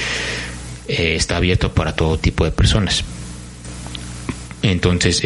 eh, 0.88 1.14
está 1.16 1.36
abierto 1.36 1.72
para 1.72 1.94
todo 1.94 2.18
tipo 2.18 2.44
de 2.44 2.52
personas. 2.52 3.04
Entonces, 4.62 5.22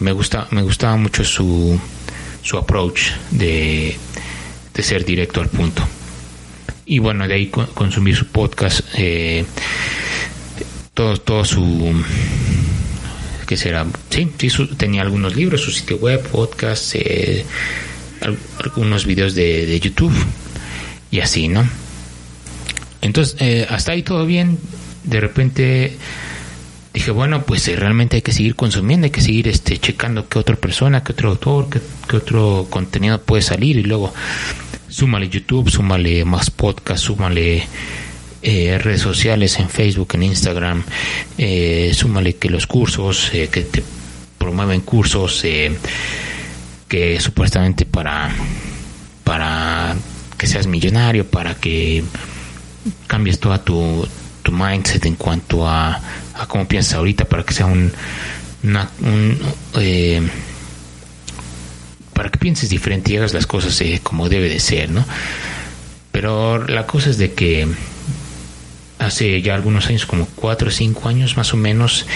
me 0.00 0.12
gusta, 0.12 0.48
me 0.50 0.62
gustaba 0.62 0.96
mucho 0.96 1.22
su, 1.22 1.78
su 2.42 2.56
approach 2.56 3.10
de, 3.30 3.96
de 4.74 4.82
ser 4.82 5.04
directo 5.04 5.40
al 5.40 5.48
punto. 5.48 5.82
Y 6.86 7.00
bueno, 7.00 7.28
de 7.28 7.34
ahí 7.34 7.48
consumir 7.48 8.16
su 8.16 8.26
podcast, 8.28 8.80
eh, 8.96 9.44
todo, 10.94 11.44
su 11.44 11.92
que 13.46 13.56
será, 13.56 13.86
sí, 14.08 14.30
sí 14.38 14.48
tenía 14.78 15.02
algunos 15.02 15.36
libros, 15.36 15.60
su 15.60 15.70
sitio 15.70 15.98
web, 15.98 16.22
podcast, 16.28 16.94
eh, 16.94 17.44
algunos 18.64 19.04
videos 19.04 19.34
de, 19.34 19.66
de, 19.66 19.80
YouTube 19.80 20.14
y 21.10 21.20
así, 21.20 21.48
¿no? 21.48 21.68
Entonces, 23.02 23.36
eh, 23.40 23.66
hasta 23.68 23.92
ahí 23.92 24.02
todo 24.02 24.26
bien. 24.26 24.58
De 25.04 25.20
repente 25.20 25.96
dije, 26.92 27.10
bueno, 27.10 27.44
pues 27.44 27.66
realmente 27.78 28.16
hay 28.16 28.22
que 28.22 28.32
seguir 28.32 28.54
consumiendo, 28.54 29.04
hay 29.04 29.10
que 29.10 29.20
seguir 29.20 29.48
este 29.48 29.78
checando 29.78 30.28
qué 30.28 30.38
otra 30.38 30.56
persona, 30.56 31.02
qué 31.02 31.12
otro 31.12 31.30
autor, 31.30 31.68
qué, 31.70 31.80
qué 32.08 32.16
otro 32.16 32.66
contenido 32.70 33.20
puede 33.20 33.42
salir 33.42 33.76
y 33.76 33.82
luego 33.82 34.12
súmale 34.88 35.28
YouTube, 35.28 35.70
súmale 35.70 36.24
más 36.24 36.50
podcast, 36.50 37.04
súmale 37.04 37.66
eh, 38.40 38.78
redes 38.78 39.00
sociales 39.00 39.58
en 39.58 39.68
Facebook, 39.68 40.10
en 40.14 40.22
Instagram, 40.22 40.84
eh, 41.36 41.90
súmale 41.92 42.36
que 42.36 42.48
los 42.48 42.66
cursos, 42.66 43.30
eh, 43.34 43.48
que 43.48 43.62
te 43.62 43.82
promueven 44.38 44.80
cursos 44.82 45.44
que 46.88 47.20
supuestamente 47.20 47.84
para, 47.84 48.34
para 49.24 49.96
que 50.36 50.46
seas 50.46 50.66
millonario, 50.68 51.26
para 51.26 51.56
que 51.56 52.04
cambies 53.06 53.38
toda 53.40 53.62
tu, 53.64 54.06
tu 54.42 54.52
mindset 54.52 55.06
en 55.06 55.16
cuanto 55.16 55.68
a, 55.68 56.00
a 56.34 56.46
cómo 56.46 56.66
piensas 56.66 56.94
ahorita, 56.94 57.24
para 57.24 57.44
que 57.44 57.54
sea 57.54 57.66
un, 57.66 57.92
un 58.62 59.38
para 62.18 62.30
que 62.30 62.38
pienses 62.38 62.68
diferente 62.68 63.12
y 63.12 63.16
hagas 63.16 63.32
las 63.32 63.46
cosas 63.46 63.80
eh, 63.80 64.00
como 64.02 64.28
debe 64.28 64.48
de 64.48 64.58
ser, 64.58 64.90
¿no? 64.90 65.04
Pero 66.10 66.66
la 66.66 66.84
cosa 66.84 67.10
es 67.10 67.18
de 67.18 67.32
que 67.32 67.68
hace 68.98 69.40
ya 69.40 69.54
algunos 69.54 69.86
años, 69.86 70.04
como 70.04 70.26
cuatro 70.26 70.66
o 70.66 70.70
cinco 70.72 71.08
años 71.08 71.36
más 71.36 71.54
o 71.54 71.56
menos, 71.56 72.06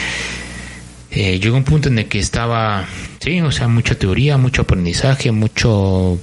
eh, 1.12 1.38
llegó 1.38 1.57
un 1.57 1.62
punto 1.62 1.88
en 1.88 2.00
el 2.00 2.07
que 2.07 2.19
estaba, 2.19 2.85
sí, 3.21 3.40
o 3.42 3.52
sea, 3.52 3.69
mucha 3.69 3.95
teoría, 3.95 4.38
mucho 4.38 4.62
aprendizaje, 4.62 5.31
mucho 5.31 6.19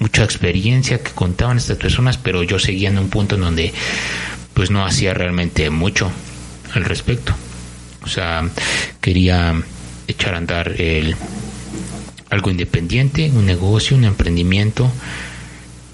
mucha 0.00 0.24
experiencia 0.24 1.02
que 1.02 1.12
contaban 1.12 1.58
estas 1.58 1.76
personas, 1.76 2.18
pero 2.18 2.42
yo 2.42 2.58
seguía 2.58 2.88
en 2.88 2.98
un 2.98 3.08
punto 3.08 3.36
en 3.36 3.42
donde 3.42 3.72
pues 4.54 4.70
no 4.70 4.84
hacía 4.84 5.14
realmente 5.14 5.70
mucho 5.70 6.10
al 6.74 6.84
respecto. 6.84 7.34
O 8.02 8.08
sea, 8.08 8.48
quería 9.00 9.54
echar 10.08 10.34
a 10.34 10.38
andar 10.38 10.80
el 10.80 11.14
algo 12.30 12.50
independiente, 12.50 13.30
un 13.34 13.44
negocio, 13.44 13.96
un 13.96 14.04
emprendimiento, 14.04 14.90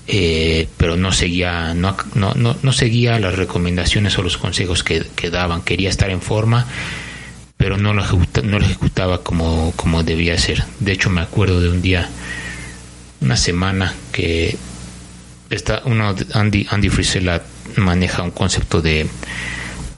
eh, 0.07 0.69
pero 0.77 0.97
no 0.97 1.11
seguía, 1.11 1.75
no, 1.75 1.97
no, 2.15 2.35
no, 2.35 2.73
seguía 2.73 3.19
las 3.19 3.37
recomendaciones 3.37 4.17
o 4.19 4.23
los 4.23 4.37
consejos 4.37 4.85
que, 4.85 5.31
daban. 5.31 5.63
Quería 5.63 5.89
estar 5.89 6.11
en 6.11 6.21
forma, 6.21 6.67
pero 7.57 7.79
no 7.79 7.93
lo, 7.95 8.05
no 8.45 8.59
lo 8.59 8.65
ejecutaba 8.65 9.23
como, 9.23 9.73
como 9.77 10.03
debía 10.03 10.39
ser. 10.39 10.63
De 10.79 10.93
hecho, 10.93 11.11
me 11.11 11.23
acuerdo 11.23 11.61
de 11.61 11.71
un 11.71 11.83
día, 11.83 12.09
una 13.27 13.37
semana, 13.37 13.93
que 14.11 14.57
está 15.51 15.83
uno, 15.85 16.15
Andy, 16.33 16.67
Andy 16.71 16.89
Frisella 16.89 17.43
maneja 17.77 18.23
un 18.23 18.31
concepto 18.31 18.81
de 18.81 19.07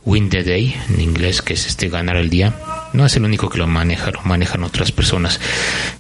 win 0.05 0.29
the 0.29 0.43
day, 0.43 0.75
en 0.89 1.01
inglés, 1.01 1.43
que 1.43 1.55
es 1.55 1.67
este 1.67 1.89
ganar 1.89 2.17
el 2.17 2.29
día 2.29 2.53
no 2.93 3.07
es 3.07 3.17
el 3.17 3.25
único 3.25 3.49
que 3.49 3.59
lo 3.59 3.67
maneja, 3.67 4.11
lo 4.11 4.23
manejan 4.23 4.65
otras 4.65 4.93
personas. 4.93 5.41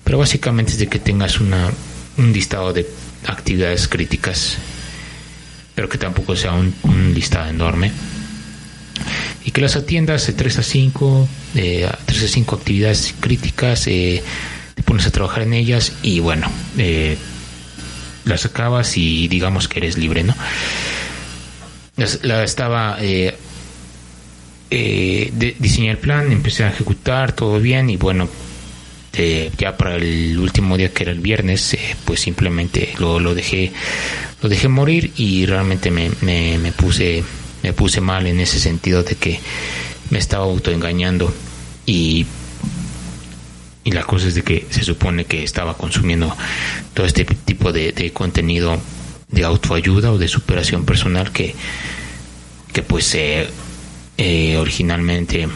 Pero 0.04 0.18
básicamente 0.18 0.72
es 0.72 0.78
de 0.78 0.86
que 0.88 0.98
tengas 0.98 1.40
una, 1.40 1.70
un 2.16 2.32
listado 2.32 2.72
de 2.72 2.88
actividades 3.26 3.88
críticas, 3.88 4.58
pero 5.74 5.88
que 5.88 5.98
tampoco 5.98 6.36
sea 6.36 6.52
un, 6.52 6.74
listado 7.14 7.48
enorme. 7.48 7.92
Y 9.44 9.50
que 9.50 9.60
las 9.60 9.76
atiendas 9.76 10.26
de 10.26 10.32
3 10.32 10.58
a 10.58 10.62
5, 10.62 11.28
de 11.54 11.90
3 12.06 12.24
a 12.24 12.28
5 12.28 12.56
actividades 12.56 13.14
críticas, 13.20 13.86
eh, 13.86 14.22
pones 14.82 15.06
a 15.06 15.10
trabajar 15.10 15.42
en 15.42 15.54
ellas 15.54 15.92
y 16.02 16.20
bueno, 16.20 16.50
eh, 16.76 17.16
las 18.24 18.44
acabas 18.44 18.96
y 18.96 19.28
digamos 19.28 19.68
que 19.68 19.78
eres 19.80 19.96
libre, 19.98 20.22
¿no? 20.22 20.34
La 22.22 22.44
estaba 22.44 22.96
eh, 23.00 23.34
eh, 24.70 25.54
diseñé 25.58 25.90
el 25.90 25.98
plan, 25.98 26.30
empecé 26.30 26.64
a 26.64 26.68
ejecutar 26.68 27.32
todo 27.32 27.58
bien 27.58 27.90
y 27.90 27.96
bueno, 27.96 28.28
eh, 29.14 29.50
ya 29.58 29.76
para 29.76 29.96
el 29.96 30.38
último 30.38 30.76
día 30.76 30.92
que 30.92 31.04
era 31.04 31.12
el 31.12 31.20
viernes, 31.20 31.76
pues 32.04 32.20
simplemente 32.20 32.92
lo, 32.98 33.18
lo 33.18 33.34
dejé 33.34 33.72
lo 34.42 34.48
dejé 34.48 34.68
morir 34.68 35.12
y 35.16 35.46
realmente 35.46 35.90
me, 35.90 36.10
me, 36.20 36.70
puse 36.72 37.24
me 37.62 37.72
puse 37.72 38.00
mal 38.00 38.26
en 38.26 38.38
ese 38.38 38.60
sentido 38.60 39.02
de 39.02 39.16
que 39.16 39.40
me 40.10 40.18
estaba 40.18 40.44
autoengañando 40.44 41.34
y 41.86 42.26
y 43.88 43.90
la 43.90 44.04
cosa 44.04 44.28
es 44.28 44.34
de 44.34 44.42
que 44.42 44.66
se 44.68 44.84
supone 44.84 45.24
que 45.24 45.42
estaba 45.42 45.74
consumiendo 45.74 46.36
todo 46.92 47.06
este 47.06 47.24
tipo 47.24 47.72
de, 47.72 48.12
contenido 48.12 48.78
de 49.28 49.44
autoayuda 49.44 50.12
o 50.12 50.18
de 50.18 50.28
superación 50.28 50.84
personal 50.84 51.32
que 51.32 51.54
que 52.70 52.82
pues 52.82 53.14
eh, 53.14 54.56
originalmente 54.58 55.48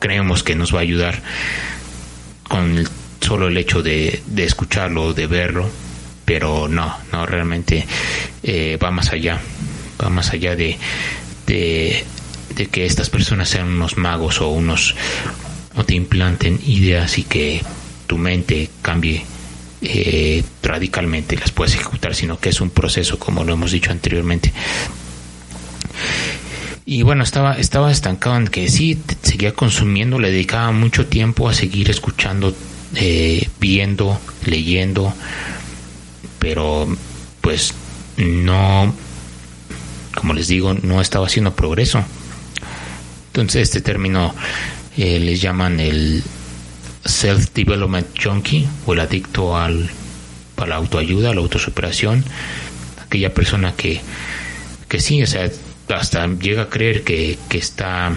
creemos 0.00 0.42
que 0.42 0.54
nos 0.54 0.74
va 0.74 0.78
a 0.78 0.82
ayudar 0.82 1.22
con 2.48 2.88
solo 3.20 3.48
el 3.48 3.58
hecho 3.58 3.82
de, 3.82 4.22
de 4.26 4.44
escucharlo, 4.44 5.12
de 5.12 5.26
verlo, 5.26 5.68
pero 6.24 6.68
no, 6.68 6.96
no, 7.12 7.26
realmente 7.26 7.86
eh, 8.42 8.78
va 8.82 8.90
más 8.90 9.12
allá, 9.12 9.42
va 10.02 10.08
más 10.08 10.30
allá 10.32 10.56
de, 10.56 10.78
de, 11.46 12.02
que 12.70 12.86
estas 12.86 13.10
personas 13.10 13.50
sean 13.50 13.68
unos 13.68 13.98
magos 13.98 14.40
o 14.40 14.48
unos 14.48 14.94
o 15.74 15.84
te 15.84 15.94
implanten 15.94 16.60
ideas 16.66 17.18
y 17.18 17.24
que 17.24 17.62
tu 18.06 18.18
mente 18.18 18.68
cambie 18.82 19.24
eh, 19.80 20.44
radicalmente 20.62 21.36
las 21.36 21.50
puedes 21.50 21.74
ejecutar, 21.74 22.14
sino 22.14 22.38
que 22.38 22.50
es 22.50 22.60
un 22.60 22.70
proceso, 22.70 23.18
como 23.18 23.42
lo 23.42 23.52
hemos 23.54 23.72
dicho 23.72 23.90
anteriormente. 23.90 24.52
Y 26.84 27.02
bueno, 27.02 27.24
estaba, 27.24 27.54
estaba 27.54 27.90
estancado 27.90 28.36
en 28.36 28.48
que 28.48 28.68
sí, 28.68 29.00
seguía 29.22 29.54
consumiendo, 29.54 30.18
le 30.18 30.30
dedicaba 30.30 30.72
mucho 30.72 31.06
tiempo 31.06 31.48
a 31.48 31.54
seguir 31.54 31.90
escuchando, 31.90 32.54
eh, 32.94 33.48
viendo, 33.60 34.20
leyendo, 34.46 35.12
pero 36.38 36.88
pues 37.40 37.74
no, 38.16 38.94
como 40.14 40.34
les 40.34 40.48
digo, 40.48 40.74
no 40.74 41.00
estaba 41.00 41.26
haciendo 41.26 41.54
progreso. 41.54 42.04
Entonces 43.28 43.62
este 43.62 43.80
término 43.80 44.34
eh, 44.96 45.18
les 45.18 45.40
llaman 45.40 45.80
el 45.80 46.22
self-development 47.04 48.06
junkie 48.22 48.68
o 48.86 48.92
el 48.92 49.00
adicto 49.00 49.56
al, 49.56 49.90
a 50.56 50.66
la 50.66 50.76
autoayuda, 50.76 51.30
a 51.30 51.34
la 51.34 51.40
autosuperación, 51.40 52.24
aquella 53.04 53.34
persona 53.34 53.74
que, 53.74 54.00
que 54.88 55.00
sí, 55.00 55.22
o 55.22 55.26
sea, 55.26 55.50
hasta 55.88 56.26
llega 56.26 56.62
a 56.62 56.68
creer 56.68 57.02
que, 57.02 57.38
que 57.48 57.58
está 57.58 58.16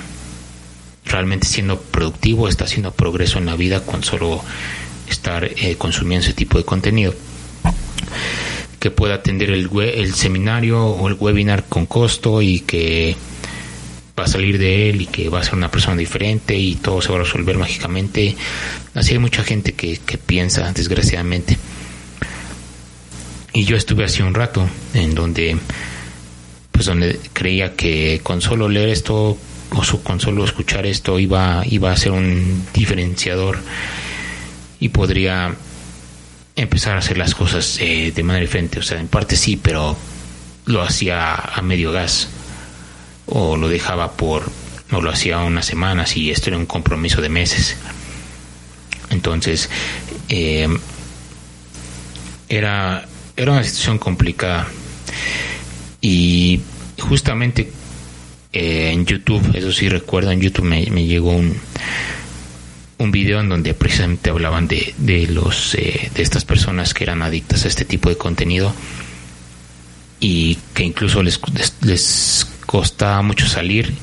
realmente 1.05 1.47
siendo 1.47 1.79
productivo, 1.79 2.47
está 2.47 2.65
haciendo 2.65 2.91
progreso 2.91 3.37
en 3.37 3.45
la 3.45 3.55
vida 3.55 3.81
con 3.81 4.03
solo 4.03 4.43
estar 5.09 5.43
eh, 5.43 5.75
consumiendo 5.77 6.25
ese 6.25 6.33
tipo 6.33 6.57
de 6.57 6.65
contenido. 6.65 7.13
Que 8.79 8.91
pueda 8.91 9.15
atender 9.15 9.49
el, 9.49 9.69
el 9.79 10.13
seminario 10.13 10.85
o 10.85 11.07
el 11.07 11.15
webinar 11.19 11.63
con 11.65 11.85
costo 11.85 12.41
y 12.41 12.59
que 12.59 13.15
va 14.17 14.23
a 14.23 14.27
salir 14.27 14.57
de 14.57 14.89
él 14.89 15.01
y 15.01 15.05
que 15.07 15.29
va 15.29 15.39
a 15.39 15.43
ser 15.43 15.55
una 15.55 15.69
persona 15.69 15.97
diferente 15.97 16.57
y 16.57 16.75
todo 16.75 17.01
se 17.01 17.09
va 17.09 17.15
a 17.19 17.23
resolver 17.23 17.57
mágicamente. 17.57 18.35
Así 18.93 19.13
hay 19.13 19.19
mucha 19.19 19.43
gente 19.43 19.73
que, 19.73 19.97
que 19.97 20.17
piensa, 20.17 20.71
desgraciadamente. 20.71 21.57
Y 23.53 23.65
yo 23.65 23.75
estuve 23.75 24.05
hace 24.05 24.23
un 24.23 24.33
rato 24.33 24.69
en 24.93 25.15
donde, 25.15 25.57
pues 26.71 26.85
donde 26.85 27.19
creía 27.33 27.75
que 27.75 28.21
con 28.23 28.41
solo 28.41 28.69
leer 28.69 28.89
esto 28.89 29.37
o 29.71 29.97
con 30.03 30.19
solo 30.19 30.45
escuchar 30.45 30.85
esto 30.85 31.19
iba, 31.19 31.63
iba 31.69 31.91
a 31.91 31.97
ser 31.97 32.11
un 32.11 32.65
diferenciador 32.73 33.59
y 34.79 34.89
podría 34.89 35.55
empezar 36.55 36.95
a 36.95 36.99
hacer 36.99 37.17
las 37.17 37.35
cosas 37.35 37.79
eh, 37.81 38.13
de 38.15 38.23
manera 38.23 38.45
diferente. 38.45 38.79
O 38.79 38.83
sea, 38.83 38.99
en 38.99 39.07
parte 39.07 39.35
sí, 39.35 39.57
pero 39.57 39.97
lo 40.65 40.81
hacía 40.81 41.35
a 41.35 41.61
medio 41.61 41.91
gas 41.91 42.29
o 43.27 43.57
lo 43.57 43.67
dejaba 43.67 44.13
por 44.13 44.49
o 44.91 45.01
lo 45.01 45.09
hacía 45.09 45.39
unas 45.39 45.65
semanas 45.65 46.15
y 46.15 46.31
esto 46.31 46.49
era 46.49 46.57
un 46.57 46.65
compromiso 46.65 47.21
de 47.21 47.29
meses. 47.29 47.75
Entonces, 49.09 49.69
eh, 50.29 50.67
era, 52.49 53.07
era 53.35 53.51
una 53.51 53.63
situación 53.63 53.97
complicada 53.97 54.67
y 56.01 56.61
justamente 56.99 57.71
eh, 58.53 58.91
en 58.93 59.05
YouTube, 59.05 59.55
eso 59.55 59.71
sí 59.71 59.89
recuerdo, 59.89 60.31
en 60.31 60.39
YouTube 60.39 60.65
me, 60.65 60.85
llegó 60.85 61.31
un, 61.31 61.55
un 62.99 63.11
video 63.11 63.41
en 63.41 63.49
donde 63.49 63.73
precisamente 63.73 64.29
hablaban 64.29 64.67
de, 64.67 64.93
de 64.97 65.27
los 65.27 65.75
eh, 65.75 66.11
de 66.13 66.21
estas 66.21 66.45
personas 66.45 66.93
que 66.93 67.03
eran 67.03 67.21
adictas 67.21 67.65
a 67.65 67.67
este 67.67 67.85
tipo 67.85 68.09
de 68.09 68.17
contenido 68.17 68.73
y 70.19 70.57
que 70.73 70.83
incluso 70.83 71.21
les, 71.21 71.39
les, 71.81 72.47
costaba 72.75 73.21
mucho 73.21 73.47
salir 73.47 73.93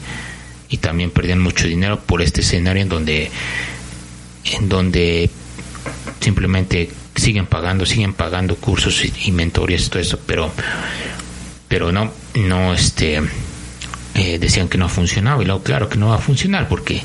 y 0.70 0.78
también 0.78 1.10
perdían 1.10 1.40
mucho 1.40 1.68
dinero 1.68 2.00
por 2.00 2.22
este 2.22 2.40
escenario 2.40 2.82
en 2.82 2.88
donde 2.88 3.30
en 4.44 4.70
donde 4.70 5.28
simplemente 6.20 6.90
siguen 7.14 7.44
pagando 7.44 7.84
siguen 7.84 8.14
pagando 8.14 8.56
cursos 8.56 9.04
y, 9.04 9.12
y 9.26 9.30
mentorías 9.30 9.84
y 9.84 9.88
todo 9.90 10.00
eso 10.00 10.18
pero 10.24 10.50
pero 11.68 11.92
no 11.92 12.14
no 12.34 12.72
este 12.72 13.20
eh, 14.14 14.38
decían 14.38 14.70
que 14.70 14.78
no 14.78 14.88
funcionaba 14.88 15.42
y 15.42 15.44
luego 15.44 15.62
claro 15.62 15.90
que 15.90 15.98
no 15.98 16.08
va 16.08 16.14
a 16.14 16.18
funcionar 16.18 16.66
porque 16.66 17.02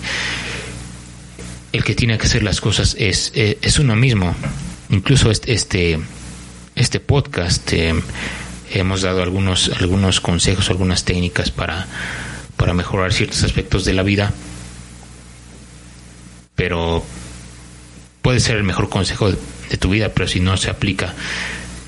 el 1.73 1.83
que 1.83 1.95
tiene 1.95 2.17
que 2.17 2.27
hacer 2.27 2.43
las 2.43 2.61
cosas 2.61 2.95
es, 2.97 3.33
eh, 3.35 3.57
es, 3.61 3.77
uno 3.77 3.95
mismo. 3.95 4.33
Incluso 4.89 5.29
este, 5.29 5.53
este, 5.53 5.99
este 6.75 6.99
podcast 7.01 7.71
eh, 7.73 7.93
hemos 8.71 9.01
dado 9.01 9.21
algunos, 9.21 9.71
algunos 9.79 10.21
consejos, 10.21 10.69
algunas 10.69 11.03
técnicas 11.03 11.51
para, 11.51 11.87
para 12.55 12.73
mejorar 12.73 13.13
ciertos 13.13 13.43
aspectos 13.43 13.85
de 13.85 13.93
la 13.93 14.03
vida, 14.03 14.33
pero 16.55 17.05
puede 18.21 18.39
ser 18.39 18.57
el 18.57 18.63
mejor 18.63 18.89
consejo 18.89 19.31
de, 19.31 19.77
tu 19.77 19.89
vida, 19.89 20.09
pero 20.09 20.27
si 20.27 20.39
no 20.39 20.57
se 20.57 20.69
aplica, 20.69 21.13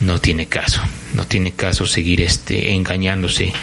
no 0.02 0.20
tiene 0.20 0.48
caso, 0.48 0.82
no 1.14 1.26
tiene 1.26 1.54
caso 1.54 1.86
seguir 1.86 2.22
este, 2.22 2.74
engañándose 2.74 3.54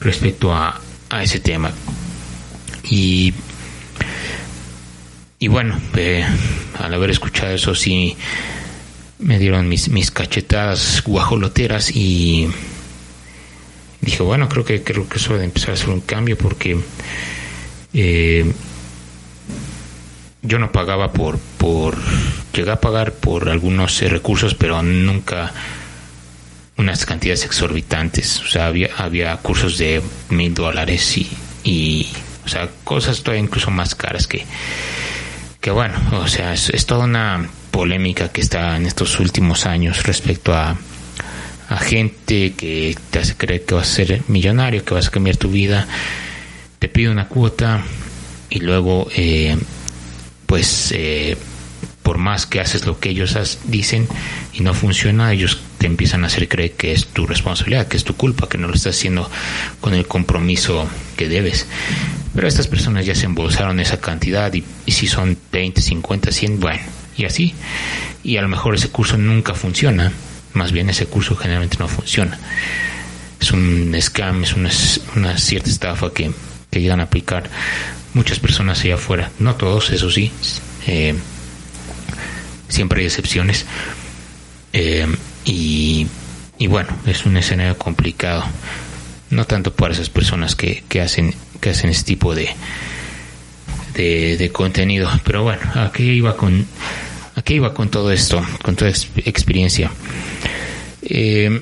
respecto 0.00 0.54
a, 0.54 0.80
ese 1.22 1.38
tema. 1.38 1.70
Y, 2.90 3.32
y 5.38 5.46
bueno, 5.46 5.80
eh, 5.96 6.26
al 6.80 6.92
haber 6.92 7.10
escuchado 7.10 7.52
eso 7.52 7.72
sí 7.74 8.16
me 9.24 9.38
dieron 9.38 9.68
mis, 9.68 9.88
mis 9.88 10.10
cachetadas 10.10 11.02
guajoloteras 11.04 11.90
y 11.90 12.48
dije, 14.00 14.22
bueno, 14.22 14.48
creo 14.48 14.64
que 14.64 14.82
creo 14.82 15.08
que 15.08 15.16
eso 15.16 15.36
de 15.36 15.44
empezar 15.44 15.70
a 15.70 15.72
hacer 15.74 15.88
un 15.88 16.02
cambio 16.02 16.36
porque 16.36 16.78
eh, 17.94 18.52
yo 20.42 20.58
no 20.58 20.70
pagaba 20.70 21.12
por, 21.12 21.38
por, 21.58 21.96
llegué 22.52 22.70
a 22.70 22.80
pagar 22.80 23.12
por 23.12 23.48
algunos 23.48 24.00
recursos, 24.02 24.54
pero 24.54 24.82
nunca 24.82 25.52
unas 26.76 27.06
cantidades 27.06 27.44
exorbitantes. 27.44 28.40
O 28.40 28.46
sea, 28.46 28.66
había, 28.66 28.90
había 28.98 29.34
cursos 29.38 29.78
de 29.78 30.02
mil 30.28 30.52
dólares 30.52 31.16
y, 31.16 31.30
y, 31.64 32.08
o 32.44 32.48
sea, 32.48 32.68
cosas 32.84 33.22
todavía 33.22 33.44
incluso 33.44 33.70
más 33.70 33.94
caras 33.94 34.26
que, 34.26 34.44
que 35.60 35.70
bueno, 35.70 35.94
o 36.12 36.28
sea, 36.28 36.52
es, 36.52 36.86
toda 36.86 37.04
una 37.04 37.48
polémica 37.74 38.28
que 38.28 38.40
está 38.40 38.76
en 38.76 38.86
estos 38.86 39.18
últimos 39.18 39.66
años 39.66 40.04
respecto 40.04 40.54
a, 40.54 40.76
gente 41.80 42.52
que 42.52 42.96
te 43.10 43.18
hace 43.18 43.34
creer 43.36 43.64
que 43.64 43.74
vas 43.74 43.90
a 43.90 43.94
ser 43.96 44.22
millonario, 44.28 44.84
que 44.84 44.94
vas 44.94 45.08
a 45.08 45.10
cambiar 45.10 45.36
tu 45.36 45.50
vida, 45.50 45.88
te 46.78 46.88
pide 46.88 47.08
una 47.08 47.26
cuota 47.26 47.82
y 48.48 48.60
luego, 48.60 49.08
eh, 49.16 49.56
pues, 50.46 50.92
eh, 50.94 51.36
por 52.04 52.18
más 52.18 52.46
que 52.46 52.60
haces 52.60 52.86
lo 52.86 53.00
que 53.00 53.08
ellos 53.08 53.58
dicen 53.64 54.06
y 54.52 54.60
no 54.60 54.72
funciona, 54.72 55.32
ellos 55.32 55.58
te 55.78 55.86
empiezan 55.86 56.22
a 56.22 56.28
hacer 56.28 56.46
creer 56.46 56.74
que 56.74 56.92
es 56.92 57.06
tu 57.08 57.26
responsabilidad, 57.26 57.88
que 57.88 57.96
es 57.96 58.04
tu 58.04 58.14
culpa, 58.14 58.48
que 58.48 58.56
no 58.56 58.68
lo 58.68 58.74
estás 58.74 58.96
haciendo 58.96 59.28
con 59.80 59.94
el 59.94 60.06
compromiso 60.06 60.86
que 61.16 61.28
debes. 61.28 61.66
Pero 62.36 62.46
estas 62.46 62.68
personas 62.68 63.04
ya 63.04 63.16
se 63.16 63.26
embolsaron 63.26 63.80
esa 63.80 64.00
cantidad 64.00 64.52
y, 64.54 64.62
si 64.92 65.08
son 65.08 65.36
20, 65.50 65.80
50, 65.80 66.30
100, 66.30 66.60
bueno, 66.60 66.82
y 67.16 67.24
así. 67.24 67.54
Y 68.22 68.36
a 68.36 68.42
lo 68.42 68.48
mejor 68.48 68.74
ese 68.74 68.88
curso 68.88 69.16
nunca 69.16 69.54
funciona, 69.54 70.12
más 70.52 70.72
bien 70.72 70.90
ese 70.90 71.06
curso 71.06 71.36
generalmente 71.36 71.76
no 71.78 71.88
funciona. 71.88 72.38
Es 73.40 73.50
un 73.52 73.94
scam, 74.00 74.44
es 74.44 74.54
una, 74.54 74.70
una 75.16 75.36
cierta 75.36 75.70
estafa 75.70 76.12
que, 76.12 76.30
que 76.70 76.80
llegan 76.80 77.00
a 77.00 77.04
aplicar 77.04 77.50
muchas 78.14 78.38
personas 78.38 78.80
allá 78.80 78.94
afuera, 78.94 79.30
no 79.38 79.56
todos, 79.56 79.90
eso 79.90 80.10
sí. 80.10 80.32
Eh, 80.86 81.14
siempre 82.68 83.00
hay 83.00 83.06
excepciones. 83.06 83.66
Eh, 84.72 85.06
y, 85.44 86.06
y, 86.58 86.66
bueno, 86.66 86.96
es 87.06 87.26
un 87.26 87.36
escenario 87.36 87.76
complicado. 87.76 88.44
No 89.30 89.44
tanto 89.46 89.74
para 89.74 89.92
esas 89.92 90.10
personas 90.10 90.54
que, 90.54 90.84
que 90.88 91.00
hacen 91.00 91.34
que 91.64 91.70
hacen 91.70 91.88
este 91.88 92.04
tipo 92.04 92.34
de, 92.34 92.50
de, 93.94 94.50
contenido. 94.52 95.08
Pero 95.24 95.42
bueno, 95.42 95.62
aquí 95.74 96.04
iba 96.04 96.36
con 96.36 96.66
aquí 97.36 97.54
iba 97.54 97.74
con 97.74 97.88
todo 97.88 98.10
esto, 98.10 98.44
con 98.62 98.76
toda 98.76 98.90
experiencia. 98.90 99.90
Eh, 101.02 101.60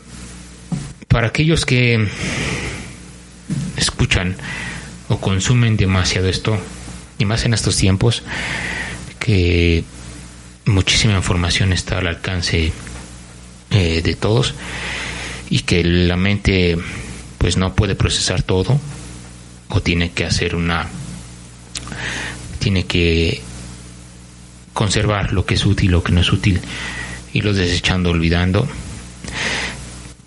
para 1.08 1.28
aquellos 1.28 1.66
que 1.66 2.08
escuchan 3.76 4.36
o 5.08 5.18
consumen 5.18 5.76
demasiado 5.76 6.28
esto, 6.28 6.58
y 7.18 7.24
más 7.24 7.44
en 7.44 7.54
estos 7.54 7.76
tiempos, 7.76 8.22
que 9.18 9.84
muchísima 10.64 11.14
información 11.14 11.72
está 11.72 11.98
al 11.98 12.06
alcance 12.06 12.72
eh, 13.70 14.02
de 14.02 14.14
todos 14.14 14.54
y 15.50 15.60
que 15.60 15.84
la 15.84 16.16
mente 16.16 16.78
pues 17.38 17.56
no 17.56 17.74
puede 17.74 17.94
procesar 17.94 18.42
todo 18.42 18.80
o 19.68 19.80
tiene 19.80 20.12
que 20.12 20.24
hacer 20.24 20.54
una 20.54 20.88
tiene 22.58 22.84
que 22.84 23.40
conservar 24.72 25.32
lo 25.32 25.44
que 25.44 25.54
es 25.54 25.66
útil 25.66 25.90
lo 25.90 26.02
que 26.02 26.12
no 26.12 26.20
es 26.20 26.32
útil 26.32 26.60
y 27.32 27.40
los 27.40 27.56
desechando 27.56 28.10
olvidando. 28.10 28.68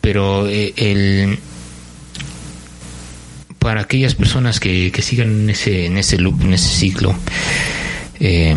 Pero 0.02 0.48
eh, 0.48 0.74
el 0.78 1.40
para 3.60 3.82
aquellas 3.82 4.16
personas 4.16 4.60
que, 4.60 4.92
que 4.92 5.02
sigan 5.02 5.30
en 5.30 5.50
ese 5.50 5.88
en 5.88 5.98
ese 5.98 6.18
loop 6.18 6.42
en 6.42 6.54
ese 6.54 6.70
ciclo 6.70 7.16
eh, 8.20 8.56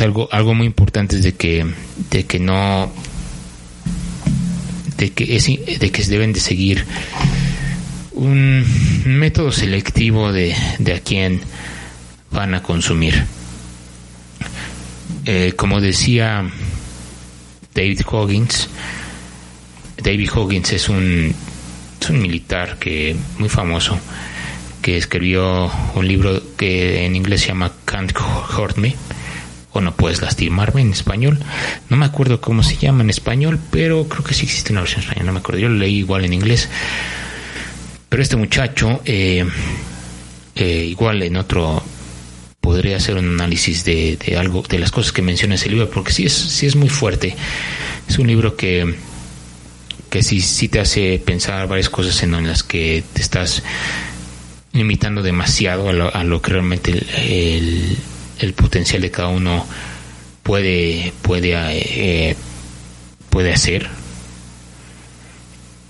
algo, 0.00 0.28
algo 0.32 0.54
muy 0.54 0.66
importante 0.66 1.16
es 1.16 1.22
de 1.22 1.34
que, 1.34 1.64
de 2.10 2.24
que 2.24 2.38
no, 2.38 2.90
de 4.98 5.10
que, 5.10 5.36
es, 5.36 5.46
de 5.46 5.90
que 5.90 6.04
deben 6.04 6.32
de 6.32 6.40
seguir 6.40 6.84
un 8.12 8.64
método 9.04 9.52
selectivo 9.52 10.32
de, 10.32 10.54
de 10.78 10.94
a 10.94 11.00
quién 11.00 11.40
van 12.34 12.54
a 12.54 12.62
consumir. 12.62 13.24
Eh, 15.24 15.54
como 15.56 15.80
decía 15.80 16.44
David 17.74 18.00
Coggins, 18.02 18.68
David 20.02 20.30
Hoggins 20.34 20.72
es 20.72 20.88
un, 20.88 21.34
militar 22.10 22.76
que 22.78 23.16
muy 23.38 23.48
famoso 23.48 23.98
que 24.82 24.98
escribió 24.98 25.72
un 25.94 26.06
libro 26.06 26.42
que 26.58 27.06
en 27.06 27.16
inglés 27.16 27.40
se 27.40 27.48
llama 27.48 27.72
Can't 27.86 28.12
Hurt 28.58 28.76
Me 28.76 28.94
o 29.72 29.80
No 29.80 29.96
Puedes 29.96 30.20
Lastimarme 30.20 30.82
en 30.82 30.92
español. 30.92 31.38
No 31.88 31.96
me 31.96 32.04
acuerdo 32.04 32.42
cómo 32.42 32.62
se 32.62 32.76
llama 32.76 33.02
en 33.02 33.08
español, 33.08 33.58
pero 33.70 34.06
creo 34.06 34.22
que 34.22 34.34
sí 34.34 34.44
existe 34.44 34.72
una 34.72 34.82
versión 34.82 35.00
española, 35.00 35.26
no 35.26 35.32
me 35.32 35.38
acuerdo. 35.38 35.62
Yo 35.62 35.68
lo 35.70 35.76
leí 35.76 35.96
igual 36.00 36.26
en 36.26 36.34
inglés. 36.34 36.68
Pero 38.10 38.22
este 38.22 38.36
muchacho, 38.36 39.00
eh, 39.06 39.44
eh, 40.54 40.86
igual 40.88 41.22
en 41.22 41.36
otro, 41.36 41.82
podría 42.64 42.96
hacer 42.96 43.18
un 43.18 43.28
análisis 43.28 43.84
de, 43.84 44.16
algo, 44.38 44.62
de 44.62 44.78
las 44.78 44.90
cosas 44.90 45.12
que 45.12 45.20
menciona 45.20 45.56
ese 45.56 45.68
libro, 45.68 45.90
porque 45.90 46.12
sí 46.12 46.24
es, 46.24 46.32
sí 46.32 46.64
es 46.64 46.76
muy 46.76 46.88
fuerte. 46.88 47.36
Es 48.08 48.18
un 48.18 48.26
libro 48.26 48.56
que, 48.56 48.94
que 50.08 50.22
sí, 50.22 50.40
sí 50.40 50.68
te 50.68 50.80
hace 50.80 51.18
pensar 51.18 51.68
varias 51.68 51.90
cosas 51.90 52.22
en 52.22 52.32
las 52.46 52.62
que 52.62 53.04
te 53.12 53.20
estás 53.20 53.62
limitando 54.72 55.22
demasiado 55.22 55.90
a 55.90 55.92
lo, 55.92 56.16
a 56.16 56.24
lo 56.24 56.40
que 56.40 56.52
realmente 56.52 56.90
el, 57.18 57.98
el, 58.38 58.52
potencial 58.54 59.02
de 59.02 59.10
cada 59.10 59.28
uno 59.28 59.66
puede 60.42 61.12
puede 61.22 61.52
eh, 61.54 62.34
puede 63.28 63.52
hacer 63.52 63.88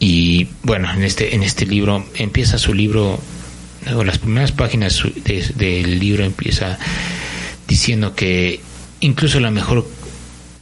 y 0.01 0.49
bueno 0.63 0.93
en 0.93 1.03
este 1.03 1.35
en 1.35 1.43
este 1.43 1.65
libro 1.65 2.05
empieza 2.15 2.59
su 2.59 2.75
libro 2.75 3.19
o 3.95 4.05
las 4.05 4.19
primeras 4.19 4.53
páginas 4.53 5.03
de, 5.25 5.47
del 5.57 5.99
libro 5.99 6.25
empieza 6.25 6.79
diciendo 7.67 8.15
que 8.15 8.61
incluso 9.01 9.41
la 9.41 9.51
mejor 9.51 9.87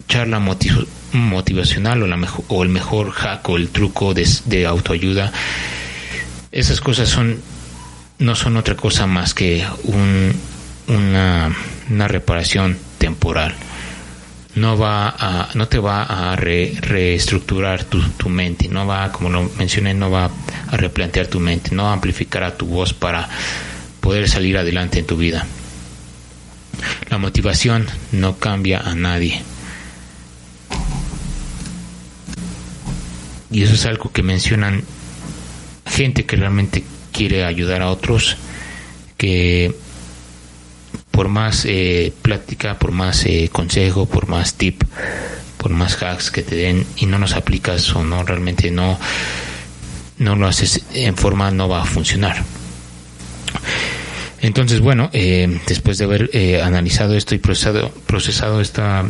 charla 0.08 0.38
motiv 0.38 0.86
motivacional 1.12 2.02
o 2.02 2.06
la 2.06 2.16
mejor 2.16 2.44
o 2.48 2.62
el 2.62 2.68
mejor 2.68 3.10
hack 3.10 3.48
o 3.48 3.56
el 3.56 3.68
truco 3.68 4.14
de, 4.14 4.26
de 4.46 4.66
autoayuda 4.66 5.32
esas 6.52 6.80
cosas 6.80 7.08
son 7.08 7.40
no 8.18 8.34
son 8.36 8.56
otra 8.56 8.76
cosa 8.76 9.06
más 9.06 9.34
que 9.34 9.64
un, 9.84 10.32
una, 10.86 11.54
una, 11.90 12.08
reparación 12.08 12.78
temporal. 12.98 13.54
No 14.54 14.76
va 14.76 15.08
a, 15.08 15.48
no 15.54 15.66
te 15.68 15.78
va 15.78 16.02
a 16.02 16.36
re, 16.36 16.74
reestructurar 16.80 17.84
tu, 17.84 18.28
mente, 18.28 18.68
no 18.68 18.86
va, 18.86 19.10
como 19.10 19.30
lo 19.30 19.50
mencioné, 19.56 19.94
no 19.94 20.10
va 20.10 20.30
a 20.70 20.76
replantear 20.76 21.26
tu 21.26 21.40
mente, 21.40 21.74
no 21.74 21.90
amplificará 21.90 22.56
tu 22.56 22.66
voz 22.66 22.92
para 22.92 23.28
poder 24.00 24.28
salir 24.28 24.58
adelante 24.58 24.98
en 24.98 25.06
tu 25.06 25.16
vida. 25.16 25.46
La 27.08 27.18
motivación 27.18 27.86
no 28.12 28.38
cambia 28.38 28.80
a 28.80 28.94
nadie. 28.94 29.42
Y 33.50 33.62
eso 33.62 33.74
es 33.74 33.86
algo 33.86 34.10
que 34.12 34.22
mencionan 34.22 34.82
gente 35.86 36.24
que 36.24 36.36
realmente 36.36 36.84
quiere 37.12 37.44
ayudar 37.44 37.82
a 37.82 37.90
otros, 37.90 38.36
que 39.16 39.74
por 41.12 41.28
más 41.28 41.64
eh, 41.64 42.12
plática, 42.22 42.76
por 42.78 42.90
más 42.90 43.24
eh, 43.26 43.48
consejo, 43.52 44.06
por 44.06 44.26
más 44.26 44.54
tip, 44.54 44.82
por 45.58 45.70
más 45.70 46.02
hacks 46.02 46.32
que 46.32 46.42
te 46.42 46.56
den 46.56 46.84
y 46.96 47.06
no 47.06 47.18
los 47.18 47.34
aplicas 47.34 47.94
o 47.94 48.02
no 48.02 48.24
realmente 48.24 48.72
no 48.72 48.98
no 50.18 50.34
lo 50.34 50.48
haces 50.48 50.82
en 50.92 51.16
forma 51.16 51.52
no 51.52 51.68
va 51.68 51.82
a 51.82 51.84
funcionar. 51.84 52.42
Entonces, 54.40 54.80
bueno, 54.80 55.08
eh, 55.12 55.60
después 55.68 55.98
de 55.98 56.04
haber 56.04 56.30
analizado 56.64 57.14
esto 57.16 57.36
y 57.36 57.38
procesado, 57.38 57.92
procesado 58.06 58.60
esta 58.60 59.04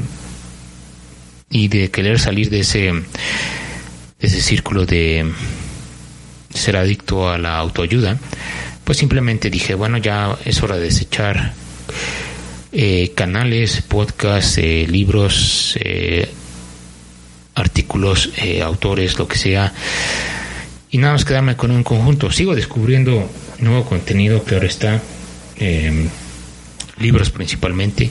y 1.49 1.69
de 1.69 1.91
querer 1.91 2.19
salir 2.19 2.51
de 2.51 2.61
ese, 2.61 2.93
de 2.93 3.03
ese 4.21 4.43
círculo 4.43 4.85
de, 4.85 5.33
ser 6.55 6.77
adicto 6.77 7.31
a 7.31 7.39
la 7.39 7.57
autoayuda, 7.59 8.19
pues 8.85 8.99
simplemente 8.99 9.51
dije, 9.51 9.75
bueno, 9.75 9.99
ya 9.99 10.37
es 10.45 10.63
hora 10.63 10.77
de 10.77 10.83
desechar 10.83 11.55
eh, 12.73 13.13
canales, 13.15 13.83
podcasts, 13.83 14.59
eh, 14.59 14.87
libros, 14.89 15.79
eh, 15.81 16.29
artículos, 17.55 18.31
eh, 18.37 18.63
autores, 18.63 19.19
lo 19.19 19.29
que 19.29 19.39
sea, 19.39 19.73
y 20.91 20.99
nada 20.99 21.15
más 21.15 21.25
quedarme 21.25 21.57
con 21.57 21.71
un 21.71 21.83
conjunto. 21.83 22.31
Sigo 22.31 22.55
descubriendo 22.55 23.31
nuevo 23.59 23.85
contenido 23.85 24.45
que 24.45 24.55
ahora 24.55 24.67
está, 24.67 25.01
em, 25.59 26.09
libros 26.99 27.31
principalmente. 27.31 28.11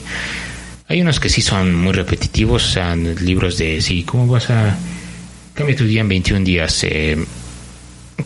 Hay 0.88 1.00
unos 1.00 1.20
que 1.20 1.28
sí 1.28 1.42
son 1.42 1.74
muy 1.74 1.92
repetitivos, 1.92 2.66
o 2.66 2.70
sea, 2.70 2.96
libros 2.96 3.58
de, 3.58 3.80
sí, 3.80 4.02
¿cómo 4.04 4.26
vas 4.26 4.50
a 4.50 4.76
cambiar 5.54 5.78
tu 5.78 5.84
día 5.84 6.00
en 6.00 6.08
21 6.08 6.44
días? 6.44 6.84
Eh, 6.84 7.24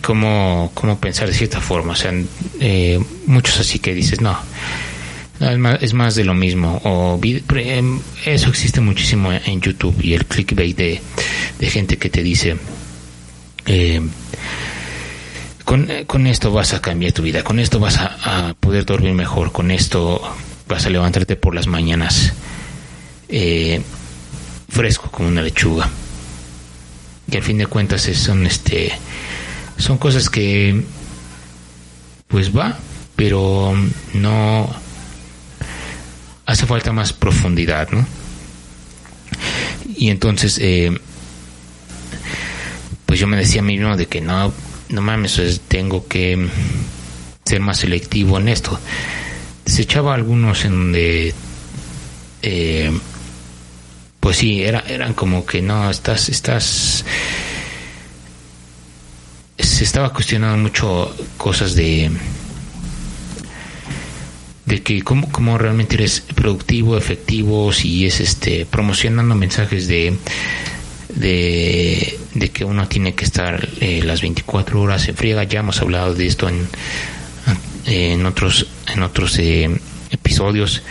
cómo, 0.02 0.70
cómo 0.74 0.98
pensar 0.98 1.28
de 1.28 1.34
cierta 1.34 1.60
forma. 1.60 1.92
O 1.92 1.96
sea, 1.96 2.12
eh, 2.60 3.00
muchos 3.26 3.60
así 3.60 3.78
que 3.78 3.94
dices, 3.94 4.20
no, 4.20 4.38
es, 5.40 5.58
más, 5.58 5.82
es 5.82 5.94
más 5.94 6.14
de 6.14 6.24
lo 6.24 6.34
mismo. 6.34 6.80
O 6.84 7.20
em, 7.22 8.00
eso 8.24 8.48
existe 8.48 8.80
muchísimo 8.80 9.32
en 9.32 9.60
YouTube 9.60 9.96
y 10.02 10.14
el 10.14 10.26
clickbait 10.26 10.76
de, 10.76 11.00
gente 11.68 11.98
que 11.98 12.10
te 12.10 12.22
dice, 12.22 12.56
eh, 13.66 14.00
con, 15.64 15.88
con, 16.06 16.26
esto 16.26 16.52
vas 16.52 16.74
a 16.74 16.80
cambiar 16.80 17.12
tu 17.12 17.22
vida, 17.22 17.42
con 17.42 17.58
esto 17.58 17.80
vas 17.80 17.98
a, 17.98 18.48
a, 18.48 18.54
poder 18.54 18.84
dormir 18.84 19.14
mejor, 19.14 19.52
con 19.52 19.70
esto 19.70 20.20
vas 20.68 20.86
a 20.86 20.90
levantarte 20.90 21.36
por 21.36 21.54
las 21.54 21.66
mañanas 21.66 22.32
eh, 23.28 23.80
fresco 24.68 25.10
como 25.10 25.28
una 25.28 25.42
lechuga. 25.42 25.88
Y 27.30 27.36
al 27.36 27.42
fin 27.42 27.58
de 27.58 27.66
cuentas 27.66 28.02
son 28.02 28.46
este 28.46 28.92
son 29.78 29.98
cosas 29.98 30.30
que 30.30 30.82
pues 32.28 32.56
va, 32.56 32.78
pero 33.16 33.74
no 34.14 34.74
hace 36.46 36.66
falta 36.66 36.92
más 36.92 37.12
profundidad, 37.12 37.90
¿no? 37.90 38.06
Y 39.96 40.10
entonces, 40.10 40.58
eh, 40.60 40.96
pues 43.04 43.20
yo 43.20 43.26
me 43.26 43.36
decía 43.36 43.60
a 43.60 43.64
mí 43.64 43.76
mismo 43.76 43.96
de 43.96 44.06
que 44.06 44.20
no, 44.20 44.52
no 44.88 45.02
mames, 45.02 45.60
tengo 45.68 46.06
que 46.06 46.48
ser 47.44 47.60
más 47.60 47.78
selectivo 47.78 48.38
en 48.38 48.48
esto. 48.48 48.78
Desechaba 49.64 50.14
algunos 50.14 50.64
en 50.64 50.72
donde, 50.72 51.34
eh, 52.42 52.92
pues 54.20 54.36
sí, 54.38 54.62
era, 54.62 54.80
eran 54.86 55.14
como 55.14 55.44
que 55.44 55.62
no, 55.62 55.90
estás, 55.90 56.28
estás 56.28 57.04
se 59.58 59.84
estaba 59.84 60.12
cuestionando 60.12 60.58
mucho 60.58 61.14
cosas 61.36 61.74
de 61.74 62.10
de 64.66 64.82
que 64.82 65.02
cómo, 65.02 65.30
cómo 65.30 65.56
realmente 65.58 65.94
eres 65.94 66.20
productivo, 66.34 66.98
efectivo, 66.98 67.72
si 67.72 68.04
es 68.06 68.20
este 68.20 68.66
promocionando 68.66 69.34
mensajes 69.34 69.86
de 69.86 70.16
de, 71.14 72.18
que 72.52 72.64
uno 72.64 72.86
tiene 72.88 73.14
que 73.14 73.24
estar 73.24 73.66
eh, 73.80 74.02
las 74.04 74.20
24 74.20 74.80
horas 74.80 75.08
en 75.08 75.16
friega, 75.16 75.44
ya 75.44 75.60
hemos 75.60 75.80
hablado 75.80 76.14
de 76.14 76.26
esto 76.26 76.48
en 76.48 76.68
en 77.86 78.26
otros 78.26 78.66
en 78.92 79.02
otros 79.02 79.38
eh, 79.38 79.70
episodios 80.10 80.82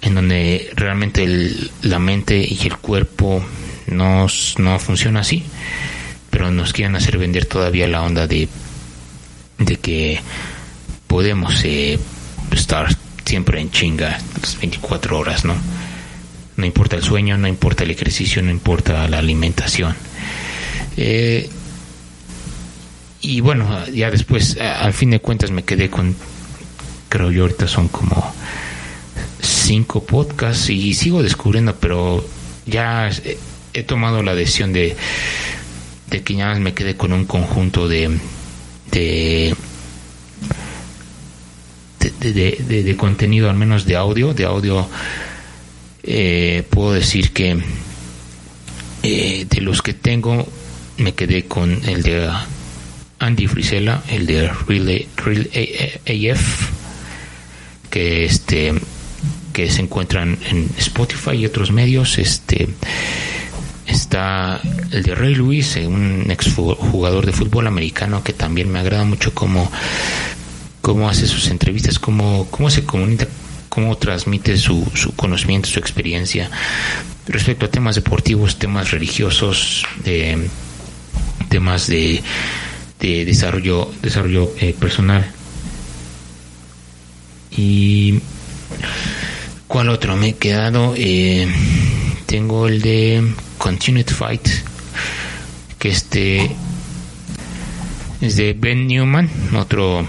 en 0.00 0.14
donde 0.14 0.70
realmente 0.74 1.22
el, 1.22 1.70
la 1.82 1.98
mente 1.98 2.38
y 2.38 2.58
el 2.64 2.76
cuerpo 2.78 3.44
no, 3.86 4.26
no 4.58 4.78
funciona 4.78 5.20
así 5.20 5.44
pero 6.30 6.50
nos 6.50 6.72
quieren 6.72 6.96
hacer 6.96 7.18
vender 7.18 7.44
todavía 7.44 7.86
la 7.86 8.02
onda 8.02 8.26
de, 8.26 8.48
de 9.58 9.76
que 9.76 10.18
podemos 11.06 11.62
eh, 11.64 11.98
estar 12.54 12.88
siempre 13.24 13.60
en 13.60 13.70
chinga 13.70 14.18
las 14.40 14.58
24 14.58 15.18
horas, 15.18 15.44
¿no? 15.44 15.54
No 16.56 16.66
importa 16.66 16.96
el 16.96 17.02
sueño, 17.02 17.38
no 17.38 17.48
importa 17.48 17.84
el 17.84 17.90
ejercicio, 17.90 18.42
no 18.42 18.50
importa 18.50 19.08
la 19.08 19.18
alimentación. 19.18 19.94
Eh, 20.96 21.48
y 23.20 23.40
bueno, 23.40 23.86
ya 23.86 24.10
después, 24.10 24.58
al 24.58 24.92
fin 24.92 25.10
de 25.10 25.20
cuentas, 25.20 25.50
me 25.50 25.64
quedé 25.64 25.88
con, 25.88 26.14
creo 27.08 27.30
yo 27.30 27.42
ahorita 27.42 27.68
son 27.68 27.88
como 27.88 28.34
cinco 29.40 30.04
podcasts 30.04 30.68
y 30.70 30.92
sigo 30.94 31.22
descubriendo, 31.22 31.74
pero 31.76 32.24
ya 32.66 33.10
he 33.74 33.82
tomado 33.82 34.22
la 34.22 34.34
decisión 34.34 34.72
de 34.72 34.96
de 36.12 36.22
que 36.22 36.34
ya 36.34 36.54
me 36.56 36.74
quedé 36.74 36.94
con 36.94 37.12
un 37.12 37.24
conjunto 37.24 37.88
de 37.88 38.10
de 38.90 39.56
de, 42.22 42.82
de, 42.84 42.96
contenido, 42.96 43.50
al 43.50 43.56
menos 43.56 43.84
de 43.84 43.96
audio, 43.96 44.34
de 44.34 44.44
audio, 44.44 44.88
eh, 46.02 46.64
puedo 46.70 46.92
decir 46.92 47.32
que 47.32 47.58
eh, 49.02 49.46
de 49.48 49.60
los 49.60 49.82
que 49.82 49.94
tengo 49.94 50.46
me 50.98 51.14
quedé 51.14 51.46
con 51.46 51.72
el 51.88 52.02
de 52.02 52.30
Andy 53.18 53.46
Frisella, 53.46 54.02
el 54.08 54.26
de 54.26 54.48
Real, 54.66 55.06
Real 55.16 55.50
AF, 56.32 56.70
que 57.90 58.24
este 58.24 58.74
que 59.52 59.70
se 59.70 59.82
encuentran 59.82 60.38
en 60.50 60.70
Spotify 60.78 61.32
y 61.32 61.46
otros 61.46 61.72
medios, 61.72 62.18
este 62.18 62.68
está 63.86 64.60
el 64.90 65.02
de 65.02 65.14
Ray 65.14 65.34
Lewis, 65.34 65.76
un 65.76 66.26
ex 66.30 66.54
jugador 66.54 67.26
de 67.26 67.32
fútbol 67.32 67.66
americano 67.66 68.22
que 68.22 68.32
también 68.32 68.70
me 68.70 68.78
agrada 68.78 69.04
mucho 69.04 69.34
cómo, 69.34 69.70
cómo 70.82 71.08
hace 71.08 71.26
sus 71.26 71.48
entrevistas, 71.48 71.98
cómo, 71.98 72.46
cómo 72.50 72.68
se 72.68 72.84
comunica, 72.84 73.26
cómo 73.70 73.96
transmite 73.96 74.58
su, 74.58 74.86
su 74.94 75.14
conocimiento, 75.16 75.68
su 75.68 75.78
experiencia 75.78 76.50
respecto 77.26 77.64
a 77.66 77.70
temas 77.70 77.94
deportivos, 77.94 78.58
temas 78.58 78.90
religiosos, 78.90 79.86
de, 80.04 80.48
temas 81.48 81.86
de, 81.86 82.22
de 83.00 83.24
desarrollo, 83.24 83.90
desarrollo 84.02 84.52
eh, 84.60 84.74
personal. 84.78 85.24
Y 87.52 88.20
¿cuál 89.68 89.88
otro 89.88 90.16
me 90.16 90.30
he 90.30 90.34
quedado? 90.34 90.94
Eh, 90.96 91.46
tengo 92.26 92.66
el 92.66 92.82
de 92.82 93.34
Continued 93.58 94.08
Fight, 94.08 94.48
que 95.78 95.90
este 95.90 96.50
es 98.20 98.36
de 98.36 98.54
Ben 98.54 98.86
Newman, 98.86 99.30
otro 99.56 100.06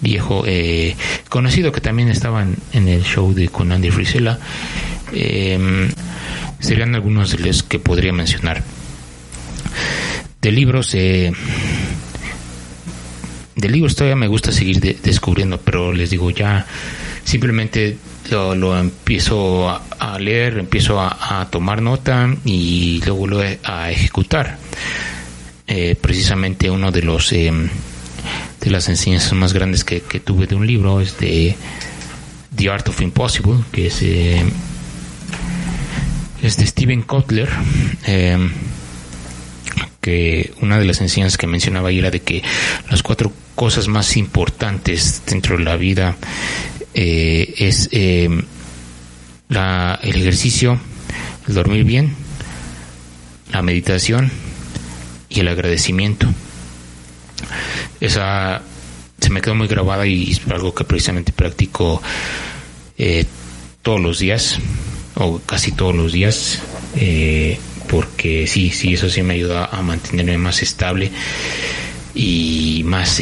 viejo 0.00 0.44
eh, 0.46 0.96
conocido 1.28 1.72
que 1.72 1.80
también 1.80 2.08
estaba 2.08 2.42
en, 2.72 2.88
el 2.88 3.02
show 3.02 3.32
de 3.34 3.48
con 3.48 3.72
Andy 3.72 3.90
Frisella. 3.90 4.38
Em, 5.12 5.90
serían 6.58 6.94
algunos 6.94 7.30
de 7.32 7.38
los 7.38 7.62
que 7.62 7.78
podría 7.78 8.12
mencionar. 8.12 8.62
De 10.40 10.52
libros, 10.52 10.94
eh, 10.94 11.32
de 13.56 13.68
libros 13.68 13.94
todavía 13.94 14.16
me 14.16 14.28
gusta 14.28 14.52
seguir 14.52 14.80
descubriendo, 14.80 15.60
pero 15.60 15.92
les 15.92 16.10
digo 16.10 16.30
ya 16.30 16.66
simplemente 17.24 17.98
lo, 18.30 18.78
empiezo 18.78 19.68
a, 19.68 20.18
leer, 20.18 20.58
empiezo 20.58 21.00
a, 21.00 21.48
tomar 21.50 21.82
nota 21.82 22.34
y 22.44 23.02
luego 23.04 23.26
lo 23.26 23.40
a 23.64 23.90
ejecutar. 23.90 24.58
Eh, 25.66 25.94
precisamente 26.00 26.68
uno 26.68 26.90
de 26.90 27.02
los 27.02 27.32
em, 27.32 27.68
de 28.60 28.70
las 28.70 28.88
enseñanzas 28.88 29.32
más 29.32 29.52
grandes 29.52 29.84
que, 29.84 30.00
tuve 30.00 30.46
de 30.46 30.54
un 30.54 30.66
libro 30.66 31.00
es 31.00 31.18
de 31.18 31.56
The 32.54 32.70
Art 32.70 32.88
of 32.88 33.00
Impossible, 33.00 33.64
que 33.72 33.86
es, 33.86 34.02
em, 34.02 34.50
es 36.42 36.56
de 36.56 36.66
Steven 36.66 37.02
Kotler. 37.02 37.48
Em, 38.04 38.50
que 40.00 40.52
una 40.62 40.78
de 40.78 40.86
las 40.86 41.00
enseñanzas 41.00 41.36
que 41.36 41.46
mencionaba 41.46 41.90
ahí 41.90 41.98
era 41.98 42.10
de 42.10 42.20
que 42.20 42.42
las 42.90 43.02
cuatro 43.02 43.32
cosas 43.54 43.86
más 43.86 44.16
importantes 44.16 45.22
dentro 45.26 45.58
de 45.58 45.64
la 45.64 45.76
vida 45.76 46.16
eh, 46.94 47.54
es 47.58 47.90
eh, 47.92 48.28
la, 49.48 49.98
el 50.02 50.22
ejercicio, 50.22 50.80
el 51.46 51.54
dormir 51.54 51.84
bien, 51.84 52.14
la 53.52 53.62
meditación 53.62 54.30
y 55.28 55.40
el 55.40 55.48
agradecimiento. 55.48 56.28
Esa 58.00 58.62
se 59.20 59.30
me 59.30 59.40
quedó 59.40 59.54
muy 59.54 59.68
grabada 59.68 60.06
y 60.06 60.30
es 60.30 60.40
algo 60.50 60.74
que 60.74 60.84
precisamente 60.84 61.32
practico 61.32 62.02
eh, 62.98 63.26
todos 63.82 64.00
los 64.00 64.18
días 64.18 64.58
o 65.14 65.38
casi 65.40 65.72
todos 65.72 65.94
los 65.94 66.12
días 66.12 66.62
porque 67.88 68.46
sí, 68.46 68.70
sí, 68.70 68.94
eso 68.94 69.10
sí 69.10 69.22
me 69.22 69.34
ayuda 69.34 69.66
a 69.66 69.82
mantenerme 69.82 70.38
más 70.38 70.62
estable 70.62 71.10
y 72.14 72.82
más 72.84 73.20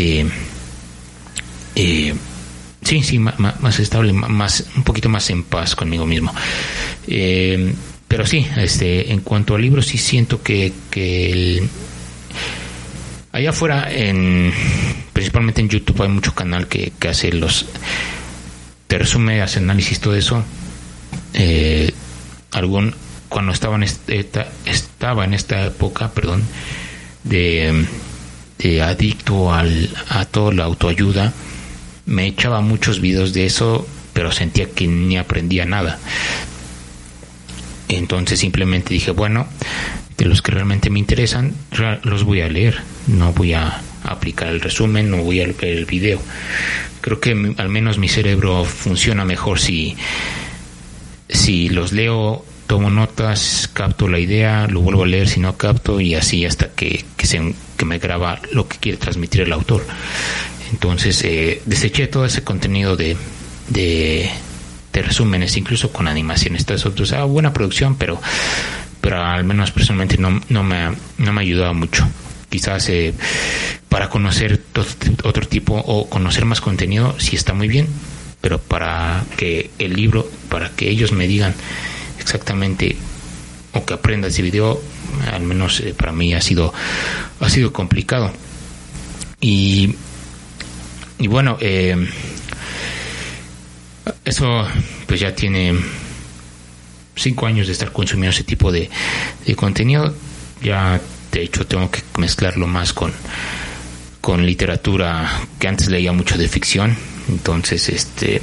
Sí, 2.89 3.03
sí, 3.03 3.19
más, 3.19 3.79
estable, 3.81 4.15
más, 4.15 4.65
un 4.75 4.83
poquito 4.83 5.11
más 5.11 5.29
en 5.29 5.43
paz 5.43 5.77
conmigo 5.77 6.07
mismo. 6.07 6.33
Eh, 7.07 7.75
pero 8.07 8.25
sí, 8.25 8.47
este, 8.57 9.13
en 9.13 9.21
cuanto 9.21 9.55
a 9.55 9.59
libros, 9.59 9.87
sí 9.87 9.99
siento 9.99 10.43
que, 10.43 10.73
que 10.91 11.63
allá 13.39 13.51
afuera, 13.51 13.89
en, 13.91 14.53
principalmente 15.13 15.61
en 15.61 15.69
YouTube, 15.69 16.03
hay 16.03 16.09
mucho 16.09 16.35
canal 16.35 16.67
que, 16.67 16.93
que 16.99 17.09
hace 17.09 17.33
los, 17.33 17.67
te 18.89 18.99
resume, 18.99 19.41
hace 19.43 19.61
análisis, 19.61 20.01
todo 20.01 20.17
eso. 20.17 20.43
Eh, 21.35 21.93
algún, 22.51 22.95
cuando 23.29 23.53
estaba 23.53 23.77
en 23.77 23.85
esta, 23.85 24.49
estaba 24.67 25.25
en 25.25 25.35
esta 25.35 25.65
época, 25.67 26.11
perdón, 26.11 26.43
de, 27.23 27.87
de 28.59 28.83
adicto 28.83 29.55
al, 29.55 29.89
a 30.09 30.25
toda 30.25 30.53
la 30.53 30.65
autoayuda, 30.65 31.33
me 32.07 32.27
echaba 32.27 32.61
muchos 32.61 33.01
videos 33.01 33.33
de 33.35 33.47
eso, 33.47 33.87
pero 34.15 34.33
sentía 34.33 34.69
que 34.71 34.89
ni 34.89 35.17
aprendía 35.17 35.65
nada. 35.65 35.99
Entonces 37.89 38.41
simplemente 38.41 38.95
dije, 38.95 39.13
bueno, 39.13 39.47
de 40.19 40.25
los 40.25 40.43
que 40.43 40.51
realmente 40.51 40.91
me 40.91 40.99
interesan, 40.99 41.55
los 42.03 42.25
voy 42.25 42.41
a 42.41 42.49
leer, 42.49 42.77
no 43.07 43.33
voy 43.33 43.55
a 43.55 43.81
aplicar 44.03 44.49
el 44.49 44.61
resumen, 44.61 45.11
no 45.11 45.19
voy 45.19 45.41
a 45.41 45.47
ver 45.47 45.57
el 45.65 45.85
video. 45.87 46.21
Creo 47.01 47.21
que 47.21 47.55
al 47.57 47.69
menos 47.69 47.99
mi 47.99 48.09
cerebro 48.09 48.65
funciona 48.65 49.25
mejor 49.25 49.61
si, 49.61 49.97
si 51.29 51.69
los 51.69 51.93
leo, 51.93 52.45
tomo 52.67 52.91
notas, 52.91 53.71
capto 53.73 54.09
la 54.09 54.19
idea, 54.19 54.67
lo 54.67 54.81
vuelvo 54.81 55.05
a 55.05 55.07
leer 55.07 55.29
si 55.29 55.41
no 55.41 55.57
capto 55.57 56.01
y 56.01 56.17
así 56.17 56.45
hasta 56.45 56.69
que, 56.71 57.05
que, 57.17 57.27
se, 57.27 57.55
que 57.77 57.85
me 57.85 57.99
graba 57.99 58.41
lo 58.53 58.69
que 58.69 58.77
quiere 58.79 58.99
transmitir 58.99 59.43
el 59.43 59.53
autor. 59.53 59.87
Entonces 60.73 61.23
eh, 61.25 61.63
deseché 61.65 62.09
todo 62.09 62.27
ese 62.27 62.43
contenido 62.43 62.97
de, 62.97 63.17
de, 63.69 64.31
resúmenes, 64.93 65.57
incluso 65.57 65.93
con 65.93 66.09
animaciones. 66.09 66.67
Entonces, 66.69 67.13
ah, 67.13 67.23
buena 67.23 67.53
producción, 67.53 67.95
pero, 67.95 68.21
pero 69.01 69.23
al 69.23 69.45
menos 69.45 69.71
personalmente 69.71 70.19
no, 70.19 70.41
no, 70.49 70.63
me, 70.63 70.95
no 71.19 71.33
me 71.33 71.41
ayudaba 71.41 71.73
mucho. 71.73 72.09
Quizás 72.51 72.89
eh, 72.89 73.15
para 73.89 74.09
conocer 74.09 74.63
otro 75.25 75.47
tipo 75.47 75.75
o 75.75 76.09
conocer 76.09 76.45
más 76.45 76.61
contenido 76.61 77.15
sí 77.19 77.37
está 77.37 77.53
muy 77.53 77.69
bien, 77.69 77.87
pero 78.41 78.59
para 78.59 79.25
que 79.37 79.71
el 79.79 79.95
libro, 79.95 80.31
para 80.49 80.71
que 80.71 80.89
ellos 80.89 81.13
me 81.13 81.27
digan 81.27 81.55
exactamente 82.19 82.97
o 83.73 83.85
que 83.85 83.95
aprenda 83.95 84.29
ese 84.29 84.43
video, 84.43 84.81
al 85.31 85.43
menos 85.43 85.81
eh, 85.81 85.95
para 85.97 86.13
mí 86.13 86.35
ha 86.35 86.41
sido, 86.41 86.73
ha 87.41 87.51
sido 87.51 87.73
complicado. 87.73 88.33
Y 89.41 89.95
y 91.19 91.27
bueno, 91.27 91.59
eh, 91.61 91.97
eso 94.25 94.67
pues 95.07 95.19
ya 95.19 95.35
tiene 95.35 95.75
cinco 97.21 97.47
años 97.47 97.67
de 97.67 97.73
estar 97.73 97.93
consumiendo 97.93 98.35
ese 98.35 98.45
tipo 98.45 98.73
de, 98.73 98.91
contenido. 99.57 100.15
Ya 100.63 101.01
de 101.33 101.43
hecho 101.43 101.67
tengo 101.67 101.91
que 101.91 102.03
mezclarlo 102.19 102.67
más 102.67 102.93
con, 102.93 103.13
con 104.21 104.45
literatura 104.45 105.31
que 105.59 105.69
antes 105.69 105.89
leía 105.89 106.13
mucho 106.13 106.37
de 106.37 106.49
ficción. 106.49 106.97
Entonces, 107.29 107.89
este, 107.89 108.41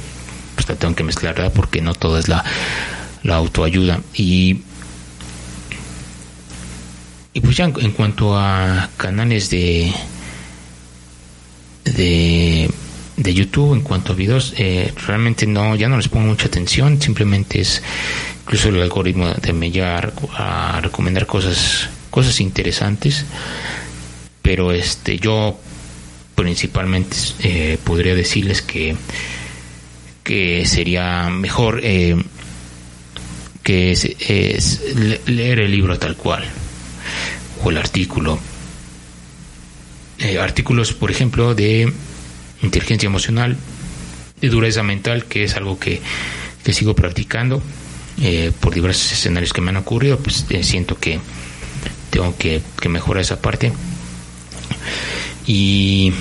pues 0.54 0.68
la 0.68 0.76
tengo 0.76 0.94
que 0.94 1.04
mezclar, 1.04 1.52
Porque 1.52 1.80
no 1.80 1.94
todo 1.94 2.18
es 2.18 2.28
la, 2.28 2.44
la 3.22 3.36
autoayuda. 3.36 4.00
Y, 4.14 4.60
y 7.32 7.40
pues 7.40 7.56
ya 7.56 7.64
en 7.64 7.90
cuanto 7.92 8.38
a 8.38 8.88
canales 8.96 9.50
de, 9.50 9.92
de, 11.84 12.70
de 13.16 13.34
YouTube 13.34 13.74
en 13.74 13.80
cuanto 13.80 14.12
a 14.12 14.16
videos, 14.16 14.54
eh, 14.56 14.92
realmente 15.06 15.46
no, 15.46 15.74
ya 15.74 15.88
no 15.88 15.96
les 15.96 16.08
pongo 16.08 16.26
mucha 16.26 16.46
atención, 16.46 17.00
simplemente 17.00 17.60
es 17.60 17.82
incluso 18.46 18.68
el 18.68 18.80
algoritmo 18.80 19.34
de 19.34 19.52
me 19.52 19.72
a 19.82 20.80
recomendar 20.80 21.26
cosas, 21.26 21.88
cosas 22.10 22.40
interesantes, 22.40 23.24
pero 24.40 24.70
este 24.70 25.18
yo 25.18 25.58
principalmente 26.36 27.16
eh, 27.40 27.76
podría 27.82 28.14
decirles 28.14 28.62
que 28.62 28.94
que 30.22 30.64
sería 30.64 31.28
mejor 31.28 31.80
eh, 31.82 32.16
que 33.64 33.90
es, 33.90 34.82
leer 35.26 35.58
el 35.58 35.72
libro 35.72 35.98
tal 35.98 36.16
cual 36.16 36.44
o 37.64 37.70
el 37.70 37.78
artículo. 37.78 38.38
Eh, 40.18 40.38
artículos, 40.38 40.92
por 40.92 41.10
ejemplo, 41.10 41.54
de 41.54 41.92
inteligencia 42.62 43.08
emocional, 43.08 43.56
de 44.40 44.48
dureza 44.48 44.84
mental, 44.84 45.24
que 45.24 45.44
es 45.44 45.56
algo 45.56 45.78
que, 45.78 46.00
sigo 46.72 46.94
practicando 46.94 47.62
eh, 48.20 48.52
por 48.60 48.74
diversos 48.74 49.12
escenarios 49.12 49.52
que 49.52 49.60
me 49.60 49.70
han 49.70 49.76
ocurrido, 49.76 50.18
pues 50.18 50.46
eh, 50.50 50.62
siento 50.62 50.98
que 50.98 51.20
tengo 52.10 52.36
que, 52.36 52.62
mejorar 52.88 53.22
esa 53.22 53.40
parte. 53.40 53.72
Y, 55.46 56.12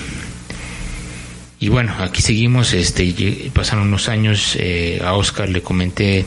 y 1.60 1.70
bueno, 1.70 1.96
aquí 2.00 2.22
seguimos, 2.22 2.74
este, 2.74 3.52
pasaron 3.54 3.88
unos 3.88 4.10
años, 4.10 4.58
a 5.04 5.14
Oscar 5.14 5.50
le 5.50 5.62
comenté 5.62 6.26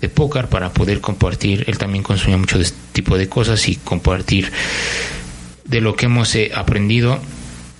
de 0.00 0.08
póker 0.08 0.48
para 0.48 0.72
poder 0.72 1.00
compartir, 1.00 1.64
él 1.66 1.78
también 1.78 2.02
consumía 2.02 2.38
mucho 2.38 2.58
de 2.58 2.64
este 2.64 2.78
tipo 2.92 3.18
de 3.18 3.28
cosas 3.28 3.68
y 3.68 3.76
compartir 3.76 4.50
de 5.64 5.80
lo 5.80 5.94
que 5.94 6.06
hemos 6.06 6.34
eh, 6.34 6.50
aprendido, 6.54 7.20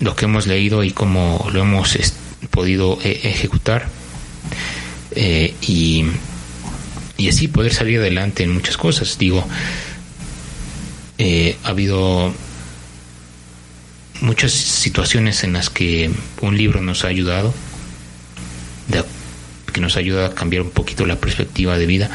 lo 0.01 0.15
que 0.15 0.27
hemos 0.27 0.47
leído 0.47 0.85
y 0.85 0.91
cómo 0.93 1.49
lo 1.53 1.63
hemos 1.63 1.99
podido 2.51 2.99
eh, 3.03 3.21
ejecutar. 3.25 3.89
Eh, 5.13 5.55
y, 5.63 6.05
y 7.21 7.29
así 7.29 7.49
poder 7.49 7.75
salir 7.75 8.01
adelante 8.01 8.43
en 8.43 8.51
muchas 8.51 8.79
cosas. 8.79 9.19
Digo, 9.19 9.47
eh, 11.19 11.59
ha 11.65 11.69
habido 11.69 12.33
muchas 14.23 14.53
situaciones 14.53 15.45
en 15.45 15.53
las 15.53 15.69
que 15.69 16.11
un 16.41 16.57
libro 16.57 16.81
nos 16.81 17.05
ha 17.05 17.09
ayudado, 17.09 17.53
que 19.71 19.81
nos 19.81 19.97
ayuda 19.97 20.27
a 20.27 20.35
cambiar 20.35 20.63
un 20.63 20.71
poquito 20.71 21.07
la 21.07 21.17
perspectiva 21.17 21.79
de 21.79 21.87
vida 21.87 22.11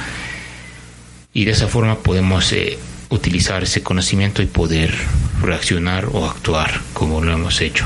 y 1.33 1.45
de 1.45 1.51
esa 1.51 1.67
forma 1.67 1.99
podemos 1.99 2.51
eh, 2.51 2.77
utilizar 3.09 3.63
ese 3.63 3.81
conocimiento 3.81 4.41
y 4.41 4.45
poder 4.45 4.93
reaccionar 5.41 6.09
o 6.11 6.25
actuar 6.25 6.81
como 6.93 7.21
lo 7.21 7.31
hemos 7.31 7.61
hecho. 7.61 7.85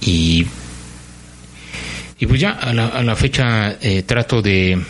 Y, 0.00 0.46
y 2.22 2.26
pues 2.26 2.40
ya 2.40 2.52
a 2.52 2.72
la, 2.72 3.16
fecha 3.16 3.78
eh, 3.80 4.04
trato 4.04 4.40
de, 4.40 4.80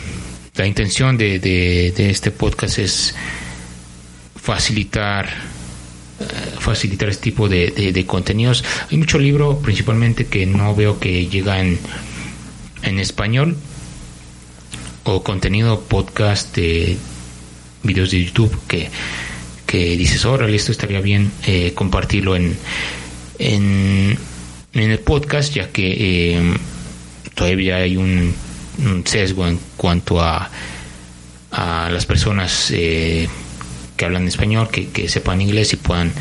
la 0.53 0.67
intención 0.67 1.17
de, 1.17 1.39
de, 1.39 2.09
este 2.11 2.29
podcast 2.29 2.77
es 2.77 3.15
facilitar 4.35 5.25
eh, 6.19 6.23
facilitar 6.59 7.09
este 7.09 7.23
tipo 7.23 7.49
de, 7.49 7.71
de, 7.71 8.05
contenidos. 8.05 8.63
Hay 8.91 8.99
mucho 8.99 9.17
libro, 9.17 9.57
principalmente 9.57 10.27
que 10.27 10.45
no 10.45 10.75
veo 10.75 10.99
que 10.99 11.25
llega 11.25 11.59
en, 11.59 11.79
en 12.83 12.99
español 12.99 13.57
o 15.03 15.23
contenido 15.23 15.81
podcast 15.81 16.55
de 16.55 16.97
videos 17.81 18.11
de 18.11 18.25
YouTube 18.25 18.55
que, 18.67 18.91
que 19.65 19.97
dices, 19.97 20.23
órale, 20.25 20.55
esto 20.55 20.71
estaría 20.71 21.01
bien 21.01 21.31
eh, 21.47 21.71
compartirlo 21.73 22.35
en, 22.35 22.55
en, 23.39 24.19
en, 24.73 24.91
el 24.91 24.99
podcast, 24.99 25.55
ya 25.55 25.71
que 25.71 26.35
eh, 26.37 26.53
todavía 27.35 27.77
hay 27.77 27.97
un, 27.97 28.33
sesgo 29.05 29.47
en 29.47 29.59
cuanto 29.77 30.21
a, 30.21 30.49
a 31.51 31.89
las 31.91 32.05
personas 32.05 32.71
eh, 32.71 33.27
que 33.95 34.05
hablan 34.05 34.27
español, 34.27 34.69
que, 34.71 34.89
que, 34.89 35.07
sepan 35.07 35.41
inglés 35.41 35.73
y 35.73 35.75
puedan 35.75 36.11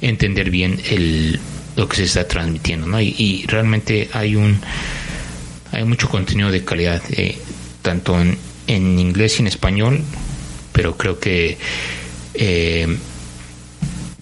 entender 0.00 0.50
bien 0.50 0.80
el, 0.90 1.38
lo 1.76 1.88
que 1.88 1.96
se 1.96 2.04
está 2.04 2.26
transmitiendo. 2.26 2.86
¿no? 2.86 3.00
Y, 3.00 3.44
realmente 3.46 4.08
hay 4.12 4.36
un 4.36 4.60
hay 5.72 5.84
mucho 5.84 6.08
contenido 6.08 6.50
de 6.50 6.64
calidad, 6.64 7.00
tanto 7.82 8.20
en, 8.20 8.36
en 8.66 8.98
inglés 8.98 9.38
y 9.38 9.42
en 9.42 9.46
español 9.46 10.02
pero 10.72 10.96
creo 10.96 11.18
que 11.18 11.58
eh, 12.34 12.96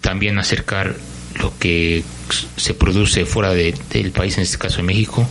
también 0.00 0.38
acercar 0.38 0.96
lo 1.40 1.56
que 1.58 2.02
se 2.56 2.74
produce 2.74 3.24
fuera 3.26 3.54
del 3.54 4.10
país, 4.12 4.36
en 4.38 4.42
este 4.42 4.58
caso 4.58 4.78
de 4.78 4.82
México, 4.82 5.28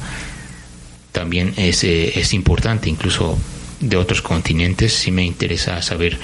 también 1.17 1.55
es, 1.57 1.83
eh, 1.83 2.19
es 2.19 2.31
importante, 2.33 2.91
incluso 2.91 3.39
de 3.79 3.97
otros 3.97 4.21
continentes. 4.21 4.93
Sí 4.93 5.09
me 5.09 5.25
interesa 5.25 5.81
saber 5.81 6.19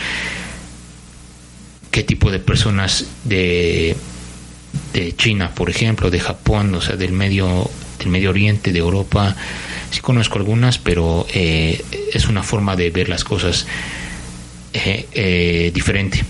qué 1.89 2.03
tipo 2.03 2.29
de 2.29 2.38
personas 2.38 3.08
de, 3.23 3.95
de 4.93 5.15
China, 5.15 5.56
por 5.56 5.71
ejemplo, 5.71 6.12
de 6.12 6.19
Japón, 6.19 6.75
o 6.75 6.82
sea, 6.82 6.95
del 6.95 7.12
medio, 7.12 7.71
del 7.97 8.10
Medio 8.10 8.29
Oriente, 8.29 8.71
de 8.71 8.77
Europa. 8.77 9.36
Sí 9.89 9.99
conozco 9.99 10.38
algunas, 10.38 10.77
pero 10.77 11.25
eh, 11.34 11.84
es 12.13 12.27
una 12.27 12.43
forma 12.43 12.75
de 12.75 12.91
ver 12.91 13.10
las 13.10 13.23
cosas 13.23 13.65
eh, 14.73 15.71
diferente. 15.73 16.23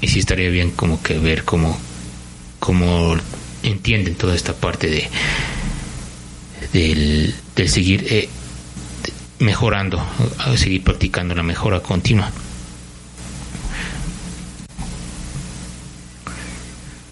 Y 0.00 0.08
sí 0.08 0.18
estaría 0.18 0.50
bien 0.50 0.72
como 0.72 1.00
que 1.00 1.20
ver 1.20 1.44
cómo, 1.44 1.78
cómo 2.58 3.14
entienden 3.62 4.16
toda 4.16 4.34
esta 4.34 4.54
parte 4.54 4.90
de 4.90 5.08
del, 6.72 7.34
seguir 7.68 8.06
eh, 8.10 8.28
mejorando, 9.38 10.04
seguir 10.56 10.82
practicando 10.84 11.34
la 11.34 11.42
mejora 11.42 11.80
continua. 11.80 12.30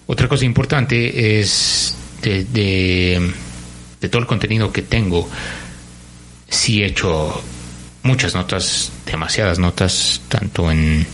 Otra 0.07 0.27
cosa 0.27 0.45
importante 0.45 1.39
es 1.39 1.95
de, 2.21 2.43
de, 2.45 3.31
de 4.01 4.09
todo 4.09 4.21
el 4.21 4.27
contenido 4.27 4.71
que 4.71 4.81
tengo, 4.81 5.29
si 6.49 6.81
he 6.81 6.87
hecho 6.87 7.43
muchas 8.01 8.33
notas, 8.33 8.91
demasiadas 9.05 9.59
notas, 9.59 10.21
tanto 10.27 10.71
en, 10.71 11.05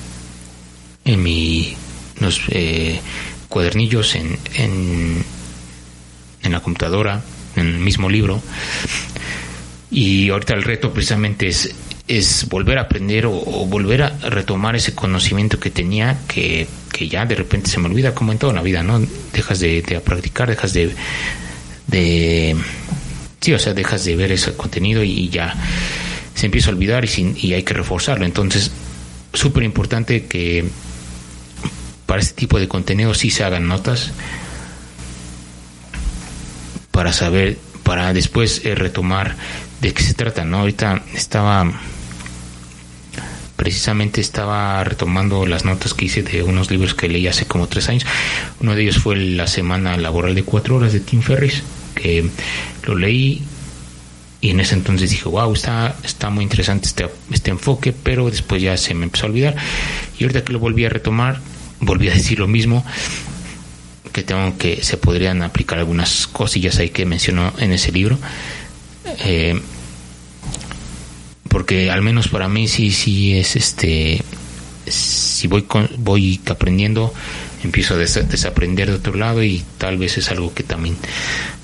en 1.03 1.23
mi 1.23 1.75
los 2.19 2.41
eh, 2.49 3.01
cuadernillos, 3.49 4.15
en, 4.15 4.39
en, 4.53 5.25
en 6.43 6.51
la 6.51 6.61
computadora, 6.61 7.21
en 7.57 7.67
el 7.67 7.79
mismo 7.79 8.09
libro. 8.09 8.41
Y 9.95 10.29
ahorita 10.29 10.53
el 10.55 10.63
reto 10.63 10.91
precisamente 10.91 11.47
es, 11.47 11.73
es 12.05 12.49
volver 12.49 12.79
a 12.79 12.81
aprender 12.81 13.25
o, 13.27 13.31
volver 13.31 14.03
a 14.03 14.09
retomar 14.29 14.75
ese 14.75 14.93
conocimiento 14.93 15.57
que 15.57 15.69
tenía 15.69 16.17
que, 16.27 16.67
que, 16.91 17.07
ya 17.07 17.25
de 17.25 17.35
repente 17.35 17.69
se 17.69 17.79
me 17.79 17.87
olvida 17.87 18.13
como 18.13 18.33
en 18.33 18.37
toda 18.37 18.51
la 18.51 18.61
vida, 18.61 18.83
¿no? 18.83 18.99
Dejas 19.31 19.61
de, 19.61 19.81
de 19.81 20.01
practicar, 20.01 20.49
dejas 20.49 20.73
de, 20.73 20.93
de... 21.87 22.57
Sí, 23.39 23.53
o 23.53 23.59
sea, 23.59 23.73
dejas 23.73 24.03
de 24.03 24.17
ver 24.17 24.33
ese 24.33 24.53
contenido 24.57 25.01
y 25.01 25.29
ya 25.29 25.55
se 26.33 26.47
empieza 26.47 26.71
a 26.71 26.73
olvidar 26.73 27.05
y, 27.05 27.33
y 27.37 27.53
hay 27.53 27.63
que 27.63 27.73
reforzarlo. 27.73 28.25
Entonces, 28.25 28.71
súper 29.31 29.63
importante 29.63 30.25
que 30.25 30.65
para 32.05 32.19
este 32.19 32.35
tipo 32.35 32.59
de 32.59 32.67
contenido 32.67 33.13
sí 33.13 33.31
se 33.31 33.45
hagan 33.45 33.69
notas 33.69 34.11
para 36.91 37.13
saber, 37.13 37.57
para 37.83 38.11
después 38.11 38.65
eh, 38.65 38.75
retomar 38.75 39.37
de 39.81 39.93
qué 39.93 40.03
se 40.03 40.13
trata, 40.13 40.45
¿no? 40.45 40.59
Ahorita 40.59 41.03
estaba, 41.13 41.71
precisamente 43.55 44.21
estaba 44.21 44.83
retomando 44.83 45.45
las 45.45 45.65
notas 45.65 45.93
que 45.93 46.05
hice 46.05 46.23
de 46.23 46.43
unos 46.43 46.71
libros 46.71 46.93
que 46.93 47.09
leí 47.09 47.27
hace 47.27 47.45
como 47.45 47.67
tres 47.67 47.89
años. 47.89 48.05
Uno 48.59 48.75
de 48.75 48.83
ellos 48.83 48.97
fue 48.97 49.15
La 49.15 49.47
Semana 49.47 49.97
Laboral 49.97 50.35
de 50.35 50.43
Cuatro 50.43 50.77
Horas 50.77 50.93
de 50.93 50.99
Tim 50.99 51.21
Ferris, 51.21 51.63
que 51.95 52.29
lo 52.85 52.95
leí 52.95 53.43
y 54.45 54.51
en 54.51 54.59
ese 54.59 54.75
entonces 54.75 55.09
dije, 55.09 55.27
wow, 55.27 55.51
está, 55.53 55.95
está 56.03 56.29
muy 56.29 56.43
interesante 56.43 56.87
este, 56.87 57.09
este 57.31 57.49
enfoque, 57.49 57.93
pero 57.93 58.29
después 58.29 58.61
ya 58.61 58.77
se 58.77 58.93
me 58.93 59.05
empezó 59.05 59.25
a 59.25 59.29
olvidar. 59.29 59.55
Y 60.19 60.23
ahorita 60.23 60.43
que 60.43 60.53
lo 60.53 60.59
volví 60.59 60.85
a 60.85 60.89
retomar, 60.89 61.39
volví 61.79 62.09
a 62.09 62.13
decir 62.13 62.37
lo 62.37 62.47
mismo, 62.47 62.85
que 64.11 64.21
tengo 64.21 64.55
que 64.57 64.83
se 64.83 64.97
podrían 64.97 65.41
aplicar 65.41 65.79
algunas 65.79 66.27
cosillas 66.27 66.77
ahí 66.77 66.89
que 66.89 67.07
mencionó 67.07 67.53
en 67.57 67.71
ese 67.71 67.91
libro. 67.91 68.19
Eh, 69.19 69.59
porque 71.49 71.89
al 71.89 72.01
menos 72.01 72.27
para 72.27 72.49
mí 72.49 72.67
sí, 72.67 72.91
sí 72.91 73.37
es 73.37 73.55
este, 73.55 74.21
si 74.87 75.47
voy, 75.47 75.65
voy 75.97 76.41
aprendiendo, 76.47 77.13
empiezo 77.63 77.95
a 77.95 77.97
desaprender 77.97 78.89
de 78.89 78.95
otro 78.95 79.15
lado 79.15 79.43
y 79.43 79.63
tal 79.77 79.97
vez 79.97 80.17
es 80.17 80.29
algo 80.31 80.53
que 80.53 80.63
también 80.63 80.97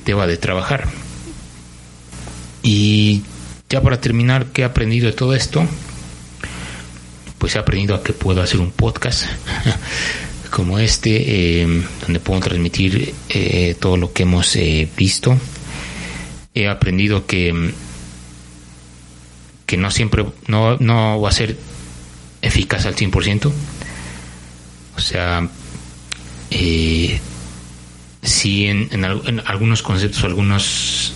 deba 0.05 0.27
de 0.27 0.37
trabajar. 0.37 0.87
Y 2.63 3.23
ya 3.69 3.81
para 3.81 3.99
terminar, 3.99 4.47
¿qué 4.47 4.61
he 4.61 4.65
aprendido 4.65 5.07
de 5.07 5.13
todo 5.13 5.33
esto? 5.33 5.65
Pues 7.37 7.55
he 7.55 7.59
aprendido 7.59 7.95
a 7.95 8.03
que 8.03 8.13
puedo 8.13 8.41
hacer 8.41 8.59
un 8.59 8.71
podcast 8.71 9.25
como 10.51 10.77
este, 10.77 11.61
eh, 11.61 11.83
donde 12.01 12.19
puedo 12.19 12.39
transmitir 12.41 13.13
eh, 13.29 13.75
todo 13.79 13.97
lo 13.97 14.13
que 14.13 14.23
hemos 14.23 14.55
eh, 14.55 14.87
visto. 14.95 15.37
He 16.53 16.67
aprendido 16.67 17.25
que, 17.25 17.73
que 19.65 19.77
no 19.77 19.91
siempre, 19.91 20.25
no, 20.47 20.77
no 20.77 21.21
va 21.21 21.29
a 21.29 21.33
ser 21.33 21.57
eficaz 22.41 22.85
al 22.85 22.95
100%. 22.95 23.51
O 24.97 24.99
sea, 24.99 25.47
si 28.21 28.65
en, 28.65 28.89
en, 28.91 29.05
en, 29.05 29.41
algunos 29.45 29.81
conceptos, 29.81 30.23
algunos 30.23 31.13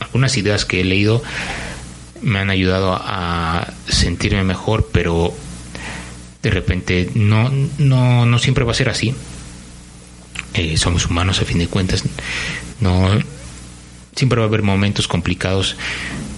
algunas 0.00 0.36
ideas 0.36 0.64
que 0.64 0.80
he 0.80 0.84
leído 0.84 1.22
me 2.22 2.38
han 2.38 2.50
ayudado 2.50 2.94
a 2.94 3.72
sentirme 3.88 4.44
mejor, 4.44 4.88
pero 4.92 5.34
de 6.42 6.50
repente 6.50 7.10
no, 7.14 7.50
no, 7.78 8.26
no 8.26 8.38
siempre 8.38 8.64
va 8.64 8.72
a 8.72 8.74
ser 8.74 8.88
así. 8.88 9.14
Eh, 10.54 10.76
somos 10.76 11.06
humanos 11.06 11.40
a 11.40 11.44
fin 11.44 11.58
de 11.58 11.68
cuentas. 11.68 12.04
No 12.80 13.10
siempre 14.16 14.38
va 14.40 14.46
a 14.46 14.48
haber 14.48 14.62
momentos 14.62 15.06
complicados 15.06 15.76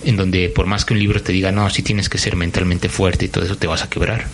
en 0.05 0.16
donde 0.16 0.49
por 0.49 0.66
más 0.66 0.85
que 0.85 0.95
un 0.95 1.01
libro 1.01 1.22
te 1.22 1.33
diga 1.33 1.53
no, 1.53 1.70
si 1.70 1.83
tienes 1.83 2.09
que 2.09 2.18
ser 2.18 2.37
mentalmente 2.37 2.89
fuerte 2.89 3.24
y 3.24 3.29
todo 3.29 3.45
eso 3.45 3.57
te 3.57 3.66
vas 3.66 3.83
a 3.83 3.89
quebrar. 3.89 4.26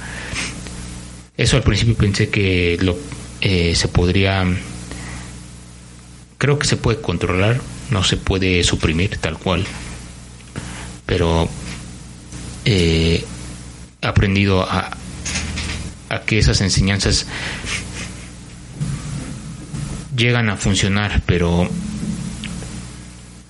Eso 1.36 1.56
al 1.56 1.62
principio 1.62 1.94
pensé 1.94 2.30
que 2.30 2.78
lo 2.80 2.96
eh, 3.40 3.74
se 3.74 3.88
podría 3.88 4.44
creo 6.38 6.58
que 6.58 6.66
se 6.66 6.76
puede 6.76 7.00
controlar 7.00 7.60
no 7.90 8.02
se 8.02 8.16
puede 8.16 8.64
suprimir 8.64 9.18
tal 9.18 9.38
cual. 9.38 9.64
Pero 11.06 11.48
eh, 12.64 13.24
he 14.00 14.06
aprendido 14.06 14.62
a, 14.62 14.96
a 16.08 16.20
que 16.22 16.38
esas 16.38 16.60
enseñanzas 16.62 17.26
llegan 20.16 20.48
a 20.48 20.56
funcionar, 20.56 21.22
pero 21.26 21.68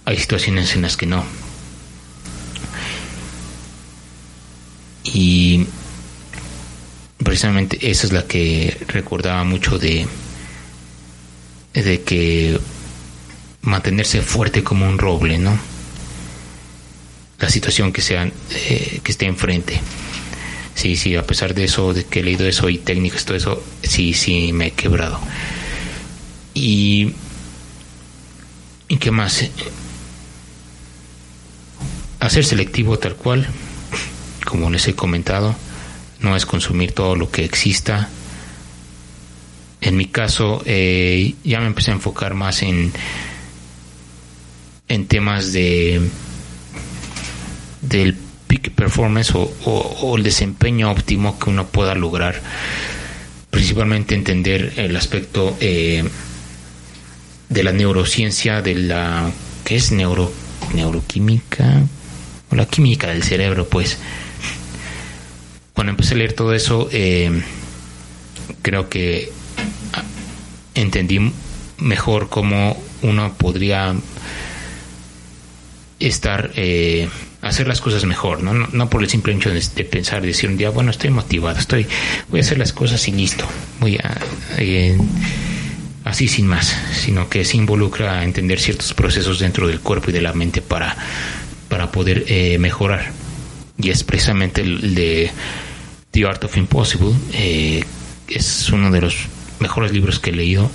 hay 0.05 0.19
situaciones 0.19 0.75
en 0.75 0.83
las 0.83 0.97
que 0.97 1.07
no. 1.07 1.25
Y 5.05 5.67
precisamente 7.19 7.91
esa 7.91 8.07
es 8.07 8.13
la 8.13 8.27
que 8.27 8.77
recordaba 8.89 9.45
mucho 9.45 9.79
de, 9.79 10.07
de 11.73 12.03
que 12.03 12.59
mantenerse 13.63 14.21
fuerte 14.23 14.63
como 14.63 14.89
un 14.89 14.99
roble, 14.99 15.39
¿no? 15.39 15.59
La 17.39 17.49
situación 17.49 17.93
que 17.93 18.03
sea 18.03 18.31
eh, 18.51 19.01
que 19.03 19.13
esté 19.13 19.27
enfrente. 19.27 19.81
Sí, 20.75 20.97
sí, 20.97 21.15
a 21.15 21.27
pesar 21.27 21.55
de 21.55 21.65
eso, 21.65 21.95
de 21.95 22.05
que 22.05 22.21
he 22.21 22.23
leído 22.23 22.47
eso 22.47 22.69
y 22.69 22.79
técnicas, 22.79 23.25
todo 23.25 23.37
eso, 23.37 23.63
sí, 23.83 24.13
sí 24.13 24.53
me 24.53 24.69
he 24.69 24.71
quebrado. 24.73 25.21
Y, 26.53 27.13
¿y 28.89 28.97
qué 28.97 29.11
más? 29.11 29.45
Hacer 32.25 32.47
selectivo 32.47 32.99
tal 32.99 33.17
cual, 33.17 33.47
como 34.47 34.71
les 34.71 34.89
he 34.89 34.95
comentado, 34.95 35.55
no 36.21 36.35
es 36.35 36.47
consumir 36.47 36.93
todo 36.93 37.17
lo 37.17 37.31
que 37.31 37.45
exista. 37.45 38.09
En 39.83 39.99
mi 39.99 40.07
caso, 40.07 40.63
eh, 40.65 41.35
ya 41.45 41.61
me 41.61 41.67
empecé 41.67 41.91
a 41.91 41.95
enfocar 41.95 42.33
más 42.33 42.63
en, 42.63 42.95
en 44.89 45.07
temas 45.07 45.53
de 45.53 46.01
del 47.83 48.17
peak 48.47 48.71
performance 48.71 49.35
o, 49.35 50.15
el 50.17 50.23
desempeño 50.23 50.91
óptimo 50.91 51.39
que 51.39 51.51
uno 51.51 51.67
pueda 51.67 51.95
lograr. 51.95 52.41
Principalmente 53.51 54.15
entender 54.15 54.73
el 54.79 54.97
aspecto 54.97 55.59
eh, 55.61 56.03
de 57.51 57.63
la 57.63 57.73
neurociencia, 57.73 58.63
de 58.63 58.77
la 58.77 59.31
¿qué 59.67 59.77
es 59.77 59.93
neuro 59.93 60.33
neuroquímica 60.73 61.83
la 62.57 62.67
química 62.67 63.09
del 63.09 63.23
cerebro, 63.23 63.69
pues. 63.69 63.99
Cuando 65.73 65.91
empecé 65.91 66.15
a 66.15 66.19
leer 66.19 66.35
todo 66.35 66.55
eso, 66.55 66.89
eh, 66.93 67.43
creo 68.63 68.89
que 68.89 69.33
entendí 70.75 71.33
mejor 71.79 72.29
cómo 72.29 72.81
uno 73.03 73.35
podría 73.35 73.95
estar 76.01 76.53
eh, 76.57 77.09
hacer 77.43 77.69
las 77.69 77.81
cosas 77.81 78.05
mejor, 78.05 78.43
¿no? 78.43 78.53
¿no? 78.55 78.91
por 78.91 79.03
el 79.03 79.09
simple 79.09 79.35
hecho 79.35 79.51
de, 79.51 79.85
pensar 79.85 80.25
y 80.25 80.29
decir 80.29 80.49
un 80.51 80.57
día, 80.57 80.71
bueno, 80.71 80.91
estoy 80.91 81.11
motivado, 81.11 81.59
estoy, 81.59 81.87
voy 82.29 82.41
a 82.41 82.43
hacer 82.43 82.59
las 82.59 82.73
cosas 82.73 83.07
y 83.09 83.13
listo, 83.13 83.47
voy 83.81 83.97
a, 83.97 84.17
eh, 84.59 84.97
así 86.05 86.29
sin 86.29 86.47
más, 86.47 86.77
sino 86.93 87.29
que 87.29 87.45
se 87.45 87.57
involucra 87.57 88.21
a 88.21 88.25
entender 88.25 88.61
ciertos 88.61 88.95
procesos 88.95 89.39
dentro 89.39 89.67
del 89.67 89.81
cuerpo 89.81 90.11
y 90.11 90.13
de 90.13 90.23
la 90.23 90.33
mente 90.33 90.63
para, 90.63 90.97
para 91.75 91.91
poder 91.91 92.27
eh, 92.29 92.57
mejorar. 92.61 93.11
Y 93.77 93.91
es 93.91 94.05
precisamente 94.05 94.61
el, 94.61 94.95
de 94.95 95.29
The 96.13 96.25
Art 96.25 96.45
of 96.45 96.57
Impossible, 96.57 97.13
eh, 97.33 97.83
es 98.29 98.71
uno 98.71 98.93
de 98.93 99.01
los 99.01 99.27
mejores 99.59 99.91
libros 99.91 100.21
que 100.21 100.31
he 100.31 100.33
leído 100.33 100.71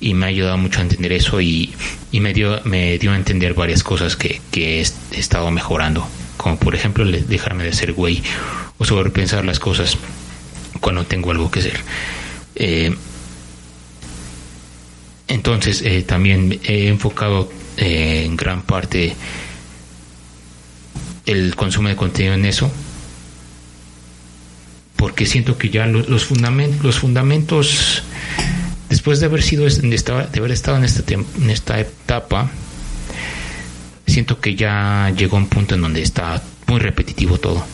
y 0.00 0.12
me 0.12 0.26
ha 0.26 0.28
ayudado 0.28 0.58
mucho 0.58 0.80
a 0.80 0.82
entender 0.82 1.12
eso 1.12 1.40
y, 1.40 1.72
me, 2.12 2.34
dio, 2.34 2.60
me 2.64 2.98
dio 2.98 3.12
a 3.12 3.16
entender 3.16 3.54
varias 3.54 3.82
cosas 3.82 4.16
que, 4.16 4.42
he, 4.52 4.80
estado 5.18 5.50
mejorando, 5.50 6.06
como 6.36 6.58
por 6.58 6.74
ejemplo 6.74 7.06
dejarme 7.06 7.64
de 7.64 7.72
ser 7.72 7.94
güey 7.94 8.22
o 8.76 8.84
sobrepensar 8.84 9.46
las 9.46 9.58
cosas 9.58 9.96
cuando 10.78 11.06
tengo 11.06 11.30
algo 11.30 11.50
que 11.50 11.60
hacer. 11.60 11.80
Eh, 12.54 12.94
entonces 15.26 15.80
eh, 15.80 16.02
también 16.02 16.60
he 16.64 16.88
enfocado 16.88 17.50
eh, 17.78 18.24
en 18.26 18.36
gran 18.36 18.60
parte 18.60 19.16
el 21.26 21.56
consumo 21.56 21.88
de 21.88 21.96
contenido 21.96 22.34
en 22.34 22.44
eso 22.44 22.70
porque 24.96 25.26
siento 25.26 25.58
que 25.58 25.70
ya 25.70 25.86
los, 25.86 26.08
los, 26.08 26.24
fundamentos, 26.24 26.82
los 26.84 26.98
fundamentos 26.98 28.02
después 28.88 29.20
de 29.20 29.26
haber 29.26 29.42
sido 29.42 29.66
de 29.66 30.38
haber 30.38 30.52
estado 30.52 30.78
en 30.78 30.84
esta 30.84 31.02
en 31.12 31.50
esta 31.50 31.80
etapa 31.80 32.50
siento 34.06 34.40
que 34.40 34.54
ya 34.54 35.12
llegó 35.16 35.36
a 35.36 35.40
un 35.40 35.48
punto 35.48 35.74
en 35.74 35.82
donde 35.82 36.02
está 36.02 36.42
muy 36.66 36.78
repetitivo 36.78 37.38
todo. 37.38 37.64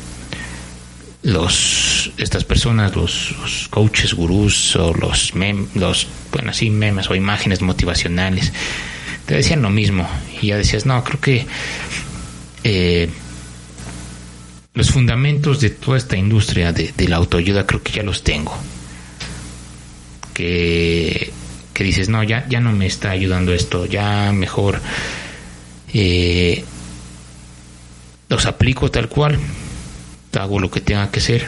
Los 1.23 2.13
estas 2.17 2.45
personas 2.45 2.97
los, 2.97 3.69
coaches 3.69 4.15
gurús 4.15 4.75
o 4.77 4.95
los 4.95 5.35
mem, 5.35 5.67
los 5.75 6.07
bueno 6.33 6.51
así 6.51 6.71
memes 6.71 7.11
o 7.11 7.15
imágenes 7.15 7.61
motivacionales 7.61 8.53
te 9.27 9.35
decían 9.35 9.61
lo 9.61 9.71
mismo 9.71 10.09
y 10.41 10.49
ya 10.49 10.57
decías 10.57 10.87
no 10.87 11.05
creo 11.05 11.21
que 11.21 11.47
eh, 12.65 13.11
los 14.81 14.93
fundamentos 14.93 15.61
de 15.61 15.69
toda 15.69 15.99
esta 15.99 16.17
industria 16.17 16.73
de, 16.73 17.07
la 17.07 17.17
autoayuda 17.17 17.67
creo 17.67 17.83
que 17.83 17.93
ya 17.93 18.03
los 18.03 18.25
tengo 18.25 18.57
que, 20.33 21.31
dices, 21.75 22.09
no, 22.09 22.23
ya, 22.23 22.49
ya 22.49 22.61
no 22.61 22.73
me 22.73 22.87
está 22.87 23.11
ayudando 23.11 23.53
esto, 23.53 23.85
ya 23.85 24.33
mejor 24.33 24.81
eh, 25.93 26.65
los 28.31 28.47
aplico 28.47 28.91
tal 28.91 29.11
cual, 29.11 29.39
hago 30.33 30.59
lo 30.59 30.71
que 30.71 30.81
tenga 30.81 31.11
que 31.11 31.21
hacer 31.21 31.47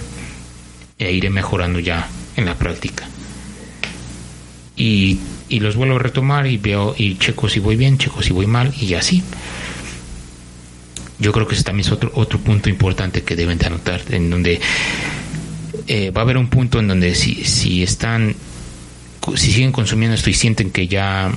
e 0.99 1.11
iré 1.11 1.31
mejorando 1.31 1.79
ya 1.79 2.07
en 2.37 2.45
la 2.45 2.55
práctica. 2.57 3.09
Y, 4.77 5.21
y 5.49 5.61
los 5.61 5.75
vuelvo 5.77 5.97
a 5.97 6.01
retomar 6.01 6.47
y 6.47 6.59
veo 6.59 6.95
y 6.99 7.17
checo 7.17 7.49
si 7.49 7.61
voy 7.61 7.77
bien, 7.77 7.97
checo 7.97 8.21
si 8.21 8.35
voy 8.35 8.47
mal 8.47 8.75
y 8.79 8.93
así. 8.93 9.23
Yo 11.23 11.31
creo 11.31 11.47
que 11.47 11.55
ese 11.55 11.63
también 11.63 11.87
es 11.87 11.93
otro, 11.93 12.11
otro 12.15 12.41
punto 12.41 12.69
importante 12.69 13.23
que 13.23 13.37
deben 13.37 13.57
de 13.57 13.67
anotar, 13.67 14.03
en 14.11 14.29
donde 14.29 14.61
eh, 15.87 16.11
va 16.11 16.23
a 16.23 16.25
haber 16.25 16.37
un 16.37 16.49
punto 16.49 16.81
en 16.81 16.89
donde 16.89 17.15
si, 17.15 17.45
si 17.45 17.85
están 17.85 18.35
si 19.37 19.53
siguen 19.53 19.71
consumiendo 19.71 20.17
esto 20.17 20.31
y 20.31 20.35
sienten 20.35 20.73
que 20.73 20.89
ya 20.89 21.31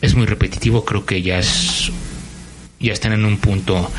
es 0.00 0.14
muy 0.14 0.24
repetitivo, 0.24 0.86
creo 0.86 1.04
que 1.04 1.20
ya 1.20 1.38
es 1.38 1.92
ya 2.80 2.94
están 2.94 3.12
en 3.12 3.26
un 3.26 3.36
punto 3.36 3.92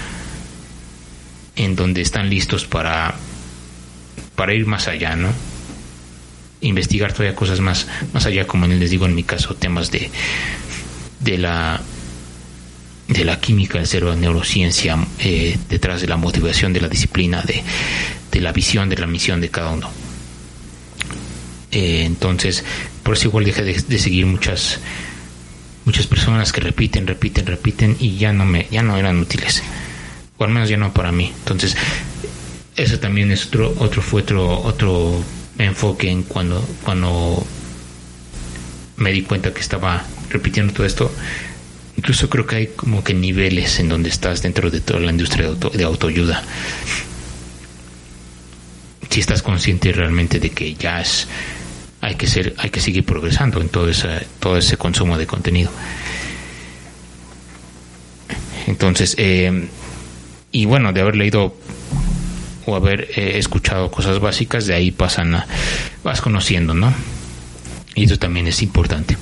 en 1.58 1.76
donde 1.76 2.02
están 2.02 2.32
listos 2.32 2.66
para 2.66 3.14
para 4.36 4.56
ir 4.56 4.66
más 4.66 4.88
allá, 4.88 5.16
¿no? 5.16 5.30
Investigar 6.62 7.14
todavía 7.14 7.36
cosas 7.36 7.60
más 7.60 7.86
más 8.14 8.26
allá, 8.26 8.48
como 8.48 8.66
les 8.66 8.90
digo 8.90 9.06
en 9.06 9.14
mi 9.14 9.22
caso, 9.22 9.54
temas 9.54 9.92
de 9.92 10.10
de 11.20 11.38
la 11.38 11.80
de 13.14 13.26
la 13.26 13.40
química 13.40 13.78
del 13.78 13.88
cerebro, 13.88 14.16
neurociencia, 14.16 14.98
eh, 15.20 15.58
detrás 15.70 16.02
de 16.02 16.08
la 16.08 16.18
motivación, 16.18 16.74
de 16.74 16.82
la 16.82 16.90
disciplina, 16.90 17.42
de, 17.44 17.64
de 18.32 18.42
la 18.42 18.52
visión, 18.52 18.90
de 18.90 18.98
la 18.98 19.08
misión 19.08 19.40
de 19.40 19.50
cada 19.50 19.70
uno. 19.72 19.90
Eh, 21.72 22.04
entonces, 22.06 22.64
por 23.04 23.16
eso 23.16 23.28
igual 23.28 23.46
dejé 23.46 23.64
de, 23.64 24.00
seguir 24.00 24.26
muchas 24.26 24.80
muchas 25.86 26.08
personas 26.08 26.54
que 26.54 26.62
repiten, 26.62 27.08
repiten, 27.08 27.46
repiten 27.46 27.98
y 28.00 28.16
ya 28.16 28.32
no 28.32 28.46
me 28.46 28.68
ya 28.72 28.84
no 28.84 28.98
eran 28.98 29.20
útiles. 29.20 29.64
O 30.38 30.44
al 30.44 30.52
menos 30.52 30.70
ya 30.70 30.78
no 30.78 30.94
para 30.94 31.12
mí. 31.12 31.32
Entonces, 31.40 31.76
eso 32.76 33.00
también 33.00 33.32
es 33.32 33.48
otro 33.48 33.74
otro 33.80 34.02
fue 34.02 34.22
otro 34.22 34.62
otro 34.62 35.24
enfoque 35.58 36.10
en 36.10 36.24
cuando 36.24 36.62
cuando 36.84 37.46
me 38.98 39.12
di 39.12 39.24
cuenta 39.24 39.54
que 39.54 39.62
estaba 39.62 40.06
repitiendo 40.30 40.74
todo 40.74 40.86
esto. 40.86 41.12
Incluso 42.04 42.30
creo 42.30 42.46
que 42.46 42.56
hay 42.58 42.68
como 42.68 43.02
que 43.02 43.14
niveles 43.14 43.80
en 43.80 43.88
donde 43.88 44.10
estás 44.10 44.42
dentro 44.42 44.70
de 44.70 44.82
toda 44.82 45.00
la 45.00 45.12
industria 45.12 45.54
de, 45.54 45.70
de 45.70 45.84
autoayuda. 45.86 46.44
Si 49.10 49.22
estás 49.22 49.42
consciente 49.42 49.94
realmente 49.94 50.38
de 50.42 50.50
que 50.50 50.74
ya 50.74 51.00
es 51.00 51.30
hay 52.02 52.16
que 52.16 52.28
ser, 52.28 52.56
hay 52.58 52.70
que 52.72 52.82
seguir 52.82 53.06
progresando 53.06 53.62
en 53.62 53.70
todo 53.70 53.88
ese, 53.88 54.28
todo 54.42 54.58
ese 54.58 54.76
consumo 54.76 55.18
de 55.18 55.26
contenido. 55.26 55.72
Entonces, 58.68 59.16
eh, 59.18 59.70
y 60.52 60.66
bueno, 60.66 60.92
de 60.92 61.00
haber 61.00 61.16
leído 61.16 61.56
o 62.66 62.76
haber 62.76 63.12
eh, 63.16 63.38
escuchado 63.38 63.90
cosas 63.90 64.20
básicas, 64.20 64.68
de 64.68 64.76
ahí 64.76 64.92
pasan 64.92 65.36
a, 65.36 65.48
vas 66.04 66.20
conociendo, 66.20 66.74
¿no? 66.74 66.94
Y 67.96 68.04
eso 68.04 68.20
también 68.20 68.48
es 68.48 68.62
importante. 68.62 69.16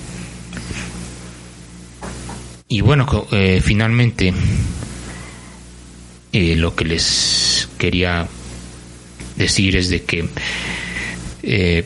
Y 2.72 2.80
bueno, 2.80 3.06
eh, 3.34 3.60
finalmente, 3.62 4.34
lo 6.32 6.74
que 6.74 6.86
les 6.86 7.68
quería 7.78 8.26
decir 9.36 9.76
es 9.76 9.90
de 9.90 10.04
que 10.04 10.30
he 11.44 11.84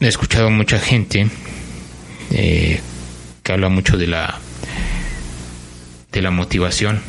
escuchado 0.00 0.50
mucha 0.50 0.78
gente 0.78 1.28
eh, 2.30 2.78
que 3.42 3.52
habla 3.52 3.70
mucho 3.70 3.96
de 3.96 4.06
la 4.06 4.38
de 6.12 6.20
la 6.20 6.30
motivación 6.30 7.00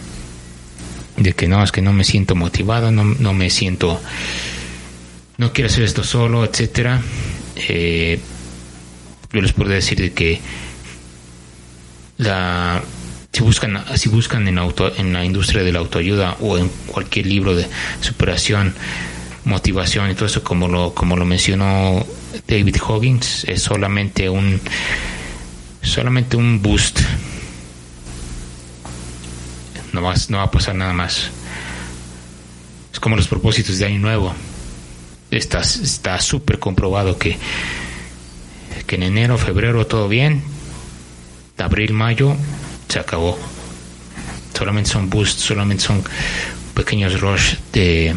de 1.17 1.33
que 1.33 1.49
no 1.49 1.61
es 1.61 1.73
que 1.73 1.81
no 1.81 1.91
me 1.91 2.05
siento 2.05 2.35
motivado 2.35 2.89
no, 2.89 3.03
no 3.03 3.33
me 3.33 3.49
siento 3.49 4.01
no 5.37 5.51
quiero 5.51 5.69
hacer 5.69 5.83
esto 5.83 6.05
solo 6.05 6.45
etcétera. 6.45 7.01
Eh, 7.67 8.17
yo 9.33 9.41
les 9.41 9.51
puedo 9.51 9.71
decir 9.71 9.99
de 9.99 10.13
que 10.13 10.39
la 12.17 12.81
si 13.35 13.43
buscan, 13.43 13.83
si 13.95 14.07
buscan 14.07 14.47
en, 14.47 14.57
auto, 14.57 14.95
en 14.95 15.11
la 15.11 15.25
industria 15.25 15.61
de 15.61 15.73
la 15.73 15.79
autoayuda 15.79 16.37
o 16.39 16.57
en 16.57 16.69
cualquier 16.87 17.25
libro 17.25 17.53
de 17.53 17.67
superación, 17.99 18.73
motivación 19.43 20.09
y 20.09 20.13
todo 20.13 20.27
eso, 20.27 20.41
como 20.41 20.69
lo, 20.69 20.93
como 20.93 21.17
lo 21.17 21.25
mencionó 21.25 22.05
David 22.47 22.77
Hoggins, 22.87 23.43
es 23.43 23.61
solamente 23.61 24.29
un, 24.29 24.61
solamente 25.81 26.37
un 26.37 26.61
boost. 26.61 27.01
No 29.91 30.01
va, 30.01 30.13
no 30.29 30.37
va 30.37 30.43
a 30.43 30.51
pasar 30.51 30.75
nada 30.75 30.93
más. 30.93 31.29
Es 32.93 33.01
como 33.01 33.17
los 33.17 33.27
propósitos 33.27 33.77
de 33.79 33.85
Año 33.85 33.99
Nuevo. 33.99 34.33
Está 35.29 35.61
súper 36.21 36.59
comprobado 36.59 37.17
que, 37.17 37.37
que 38.87 38.95
en 38.95 39.03
enero, 39.03 39.37
febrero 39.37 39.85
todo 39.87 40.07
bien. 40.07 40.54
Abril, 41.63 41.93
mayo 41.93 42.35
se 42.87 42.99
acabó. 42.99 43.37
Solamente 44.57 44.89
son 44.89 45.09
boosts, 45.09 45.41
solamente 45.41 45.83
son 45.83 46.03
pequeños 46.73 47.19
rush 47.19 47.55
de, 47.73 48.15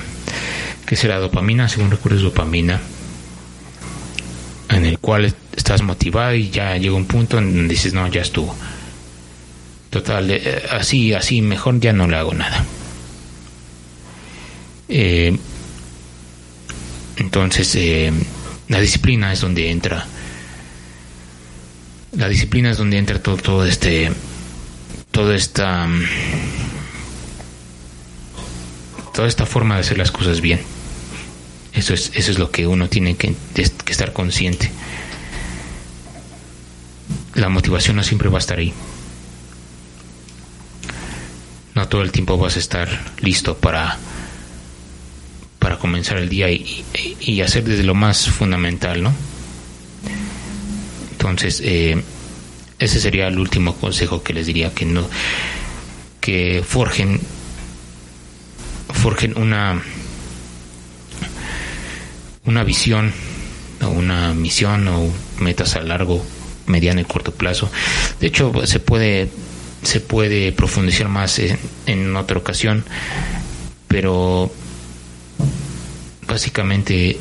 ¿qué 0.87 0.97
será? 0.97 1.19
Dopamina, 1.19 1.69
según 1.69 1.91
recuerdo 1.91 2.21
dopamina, 2.21 2.81
en 4.69 4.85
el 4.85 4.99
cual 4.99 5.35
estás 5.57 5.83
motivado 5.83 6.35
y 6.35 6.51
ya 6.51 6.77
llega 6.77 6.95
un 6.95 7.07
punto 7.07 7.39
en 7.39 7.55
donde 7.55 7.75
dices, 7.75 7.93
no, 7.93 8.07
ya 8.09 8.23
estuvo. 8.23 8.55
Total, 9.91 10.31
eh, 10.31 10.63
así, 10.71 11.15
así, 11.15 11.41
mejor 11.41 11.81
ya 11.81 11.93
no 11.93 12.07
le 12.07 12.17
hago 12.17 12.35
nada. 12.35 12.65
Eh, 14.89 15.37
entonces, 17.17 17.75
eh, 17.75 18.13
la 18.69 18.81
disciplina 18.81 19.33
es 19.33 19.41
donde 19.41 19.71
entra. 19.71 20.07
La 22.19 22.29
disciplina 22.29 22.73
es 22.73 22.77
donde 22.77 22.99
entra 22.99 23.23
todo, 23.23 23.37
todo 23.37 23.65
este 23.65 24.11
toda 25.13 25.37
esta 25.37 25.89
toda 29.15 29.29
esta 29.29 29.47
forma 29.47 29.77
de 29.77 29.83
hacer 29.83 29.99
las 29.99 30.11
cosas 30.11 30.41
bien. 30.41 30.61
Eso 31.73 31.95
es, 31.95 32.11
eso 32.15 32.33
es 32.33 32.41
lo 32.41 32.51
que 32.51 32.67
uno 32.67 32.89
tiene 32.89 33.17
que, 33.17 33.37
que 33.55 33.93
estar 33.93 34.13
consciente. 34.13 34.69
La 37.35 37.49
motivación 37.49 37.95
no 37.95 38.03
siempre 38.03 38.29
va 38.29 38.39
a 38.39 38.41
estar 38.41 38.59
ahí. 38.59 38.73
No 41.77 41.87
todo 41.87 42.03
el 42.03 42.11
tiempo 42.11 42.37
vas 42.37 42.57
a 42.57 42.59
estar 42.59 42.89
listo 43.21 43.57
para, 43.59 43.97
para 45.61 45.79
comenzar 45.79 46.19
el 46.19 46.29
día 46.29 46.51
y, 46.51 46.85
y 47.21 47.43
hacer 47.43 47.63
desde 47.63 47.85
lo 47.85 47.95
más 47.95 48.29
fundamental, 48.29 49.05
¿no? 49.05 49.15
Entonces, 51.19 51.61
eh, 51.65 52.01
ese 52.79 53.01
sería 53.01 53.27
el 53.27 53.41
último 53.41 53.75
consejo 53.75 54.23
que 54.23 54.33
les 54.33 54.47
diría 54.47 54.73
que 54.73 54.85
no 54.85 55.09
que 56.21 56.63
forjen 56.65 57.21
forjen 58.93 59.37
una 59.37 59.83
una 62.45 62.63
visión 62.63 63.13
o 63.83 63.89
una 63.89 64.33
misión 64.33 64.87
o 64.87 65.11
metas 65.41 65.75
a 65.75 65.81
largo 65.81 66.25
mediano 66.67 67.01
y 67.01 67.05
corto 67.05 67.33
plazo. 67.33 67.69
De 68.21 68.29
hecho 68.29 68.53
se 68.65 68.79
puede 68.79 69.29
se 69.83 70.01
puede 70.01 70.53
profundizar 70.53 71.09
más 71.09 71.41
en, 71.87 72.15
otra 72.17 72.39
ocasión 72.39 72.85
pero 73.89 74.53
básicamente 76.29 77.19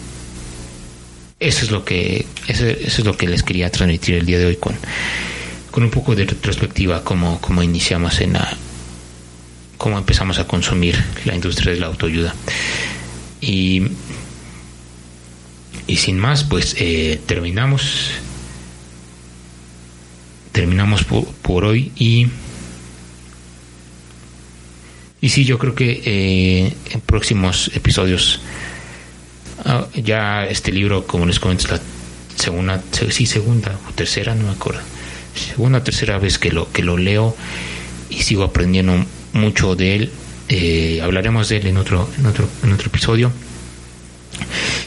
eso 1.39 1.65
es 1.65 1.71
lo 1.71 1.85
que 1.85 2.25
eso, 2.47 2.65
eso, 2.65 3.01
es 3.01 3.05
lo 3.05 3.15
que 3.15 3.27
les 3.27 3.43
quería 3.43 3.71
transmitir 3.71 4.15
el 4.15 4.25
día 4.25 4.39
de 4.39 4.45
hoy 4.45 4.55
con 4.55 4.75
con 5.71 5.83
un 5.83 5.91
poco 5.91 6.15
de 6.15 6.25
retrospectiva 6.25 7.03
como, 7.03 7.39
como 7.39 7.61
iniciamos 7.61 8.19
en 8.21 8.33
la 8.33 8.57
cómo 9.77 9.97
empezamos 9.99 10.39
a 10.39 10.47
consumir 10.47 10.95
la 11.25 11.35
industria 11.35 11.71
de 11.73 11.79
la 11.79 11.85
autoayuda. 11.85 12.33
Y 13.41 13.83
y 15.85 15.97
sin 15.97 16.19
más 16.19 16.43
pues 16.43 16.75
eh, 16.79 17.21
terminamos 17.25 18.11
terminamos 20.51 21.03
por, 21.03 21.65
hoy 21.65 21.91
y 21.95 22.27
y 25.21 25.29
sí 25.29 25.45
yo 25.45 25.59
creo 25.59 25.75
que 25.75 26.01
eh, 26.03 26.73
en 26.89 27.01
próximos 27.01 27.71
episodios 27.75 28.41
ya 29.93 30.45
este 30.45 30.71
libro 30.71 31.05
como 31.05 31.25
les 31.25 31.39
comento 31.39 31.67
la 31.69 31.79
segunda 32.35 32.81
sí 33.09 33.25
segunda 33.25 33.77
o 33.89 33.93
tercera 33.93 34.33
no 34.35 34.45
me 34.45 34.51
acuerdo 34.51 34.81
segunda 35.37 35.79
o 35.79 35.81
tercera 35.81 36.17
vez 36.17 36.37
que 36.37 36.51
lo, 36.51 36.71
que 36.71 36.83
lo 36.83 36.97
leo 36.97 37.35
y 38.09 38.21
sigo 38.23 38.43
aprendiendo 38.43 39.05
mucho 39.33 39.75
de 39.75 39.95
él. 39.95 40.11
Eh, 40.49 41.01
hablaremos 41.03 41.49
de 41.49 41.57
él 41.57 41.67
en 41.67 41.77
otro, 41.77 42.09
en 42.17 42.25
otro, 42.25 42.47
en 42.63 42.73
otro 42.73 42.87
episodio. 42.87 43.31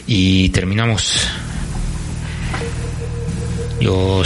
Y 0.07 0.49
terminamos. 0.49 1.27
Yo 3.79 4.23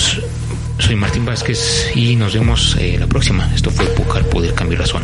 soy 0.80 0.96
Martín 0.96 1.26
Vázquez 1.26 1.92
y 1.96 2.16
nos 2.16 2.34
vemos 2.34 2.76
eh, 2.80 2.98
la 3.00 3.08
próxima. 3.08 3.50
Esto 3.54 3.70
fue 3.70 3.86
Pucar 3.88 4.26
Poder 4.26 4.54
Cambiar 4.54 4.82
Razón. 4.82 5.04